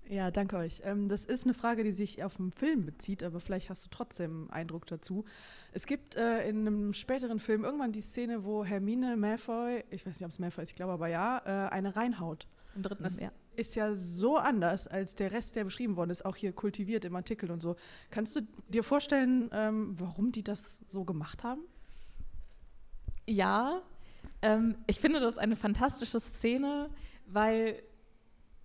[0.09, 0.81] Ja, danke euch.
[0.85, 3.89] Ähm, das ist eine Frage, die sich auf den Film bezieht, aber vielleicht hast du
[3.89, 5.25] trotzdem einen Eindruck dazu.
[5.73, 10.19] Es gibt äh, in einem späteren Film irgendwann die Szene, wo Hermine Malfoy, ich weiß
[10.19, 12.47] nicht, ob es Malfoy ist, ich glaube aber ja, äh, eine reinhaut.
[12.75, 13.31] Im dritten, das ja.
[13.55, 17.15] ist ja so anders als der Rest, der beschrieben worden ist, auch hier kultiviert im
[17.15, 17.75] Artikel und so.
[18.09, 21.61] Kannst du dir vorstellen, ähm, warum die das so gemacht haben?
[23.27, 23.81] Ja,
[24.41, 26.89] ähm, ich finde das eine fantastische Szene,
[27.25, 27.83] weil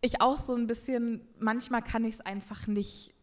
[0.03, 3.15] ich auch so ein bisschen, manchmal kann ich es einfach nicht,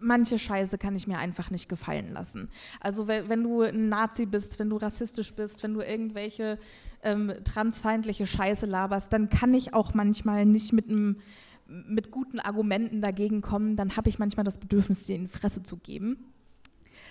[0.00, 2.48] manche Scheiße kann ich mir einfach nicht gefallen lassen.
[2.80, 6.58] Also wenn, du ein Nazi bist, wenn du rassistisch bist, wenn du irgendwelche
[7.02, 11.18] ähm, transfeindliche Scheiße laberst, dann kann ich auch manchmal nicht mit einem
[11.66, 15.62] mit guten Argumenten dagegen kommen, dann habe ich manchmal das Bedürfnis, dir in die Fresse
[15.62, 16.32] zu geben.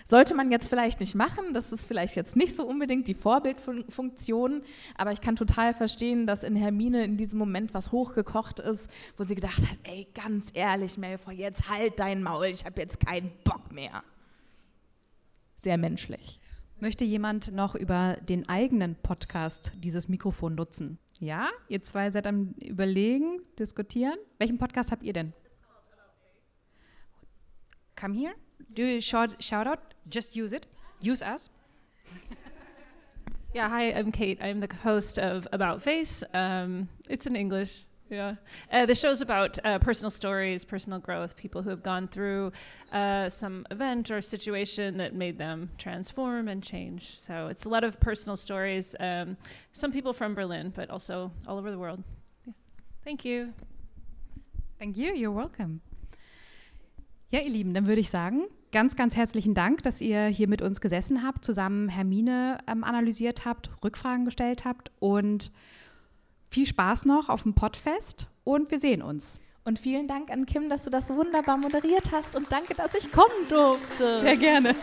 [0.05, 4.63] Sollte man jetzt vielleicht nicht machen, das ist vielleicht jetzt nicht so unbedingt die Vorbildfunktion,
[4.95, 9.23] aber ich kann total verstehen, dass in Hermine in diesem Moment was hochgekocht ist, wo
[9.23, 13.31] sie gedacht hat, ey, ganz ehrlich, Malfoy, jetzt halt dein Maul, ich habe jetzt keinen
[13.43, 14.03] Bock mehr.
[15.57, 16.39] Sehr menschlich.
[16.79, 20.97] Möchte jemand noch über den eigenen Podcast dieses Mikrofon nutzen?
[21.19, 24.17] Ja, ihr zwei seid am Überlegen, diskutieren.
[24.39, 25.33] Welchen Podcast habt ihr denn?
[27.95, 28.33] Come here.
[28.74, 29.93] Do a shout, shout out.
[30.09, 30.68] Just use it.
[30.99, 31.49] Use us.
[33.53, 34.39] yeah, hi, I'm Kate.
[34.41, 36.24] I'm the host of About Face.
[36.34, 37.86] Um, it's in English.
[38.09, 38.36] Yeah.
[38.70, 42.51] Uh, the show's about uh, personal stories, personal growth, people who have gone through
[42.91, 47.18] uh, some event or situation that made them transform and change.
[47.18, 48.97] So it's a lot of personal stories.
[48.99, 49.38] Um,
[49.72, 52.03] some people from Berlin, but also all over the world.
[52.45, 52.53] Yeah.
[53.05, 53.53] Thank you.
[54.78, 55.14] Thank you.
[55.14, 55.80] You're welcome.
[57.34, 60.61] Ja, ihr Lieben, dann würde ich sagen, ganz, ganz herzlichen Dank, dass ihr hier mit
[60.61, 65.49] uns gesessen habt, zusammen Hermine ähm, analysiert habt, Rückfragen gestellt habt und
[66.49, 69.39] viel Spaß noch auf dem Podfest und wir sehen uns.
[69.63, 72.93] Und vielen Dank an Kim, dass du das so wunderbar moderiert hast und danke, dass
[72.95, 74.19] ich kommen durfte.
[74.19, 74.75] Sehr gerne.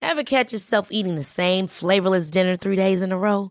[0.00, 3.50] Ever catch yourself eating the same flavorless dinner three days in a row?